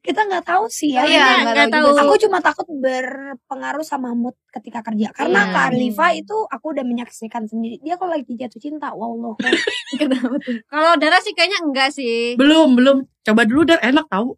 [0.05, 1.03] Kita nggak tahu sih ya.
[1.03, 5.09] Iya, Iya, nggak nggak tahu Aku cuma takut berpengaruh sama mood ketika kerja.
[5.11, 5.53] Karena Iya.
[5.57, 7.81] Kak Arlifa itu aku udah menyaksikan sendiri.
[7.81, 9.33] Dia kalau lagi jatuh cinta, wallah.
[9.97, 10.61] Kenapa tuh?
[10.69, 12.37] Kalau darah sih kayaknya enggak sih.
[12.37, 13.09] Belum, belum.
[13.25, 14.37] Coba dulu dan enak tahu.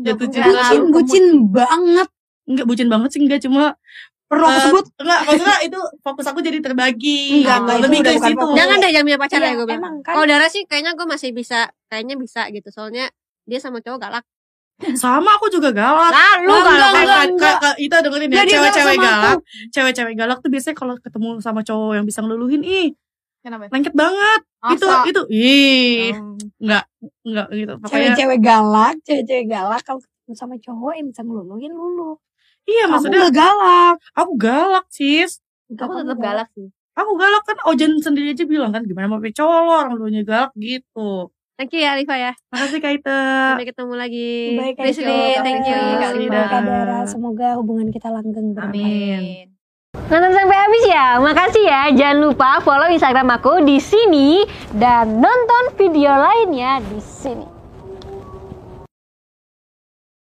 [0.00, 0.48] Jatuh cinta.
[0.48, 2.08] bucin, bucin banget.
[2.48, 3.76] Enggak bucin banget sih enggak cuma
[4.26, 4.84] Perlu aku Eh, sebut.
[4.98, 7.42] Enggak, maksudnya itu fokus aku jadi terbagi.
[7.42, 8.46] Enggak, enggak, itu lebih bukan situ.
[8.58, 9.94] Jangan deh jangan punya pacar Iya, ya gue bilang.
[10.02, 10.02] kan.
[10.08, 12.68] Kalau darah sih kayaknya gue masih bisa, kayaknya bisa gitu.
[12.72, 13.06] Soalnya
[13.46, 14.24] dia sama cowok galak.
[14.94, 16.12] Sama aku juga galak.
[16.12, 16.76] Lah, lu Enggak, galak.
[16.76, 17.56] enggak, Kayak- enggak.
[17.64, 19.38] kayak itu dengerin ya, cewek-cewek galak.
[19.72, 22.88] Cewek-cewek galak tuh biasanya kalau ketemu sama cowok yang bisa ngeluluhin, ih,
[23.40, 23.72] Kenapa?
[23.72, 24.40] lengket banget.
[24.66, 25.06] Itu Masa?
[25.06, 26.36] itu ih, Hmm.
[26.60, 26.84] enggak
[27.24, 27.72] enggak gitu.
[27.78, 32.10] Pokoknya Cewek-cewek galak, cewek-cewek galak kalau ketemu sama cowok yang bisa ngeluluhin lulu.
[32.66, 33.96] iya Kamu maksudnya nggak galak.
[34.12, 35.38] aku galak, Sis.
[35.70, 36.68] Enggak, Aku kamu tetap galak sih.
[36.96, 41.30] Aku galak kan Ojan sendiri aja bilang kan gimana mau cowok orang dulunya galak gitu.
[41.56, 42.32] Thank you ya Alifa ya.
[42.52, 43.20] Makasih Kak Ita.
[43.56, 44.32] Sampai ketemu lagi.
[44.60, 45.40] Baik, Kak Priscili, Ita.
[45.40, 45.80] thank you.
[46.36, 46.98] Kak Dara.
[47.08, 48.68] Semoga hubungan kita langgeng berdua.
[48.68, 49.56] Amin.
[49.96, 51.16] Nonton sampai habis ya.
[51.16, 51.82] Makasih ya.
[51.96, 54.44] Jangan lupa follow Instagram aku di sini
[54.76, 57.55] dan nonton video lainnya di sini.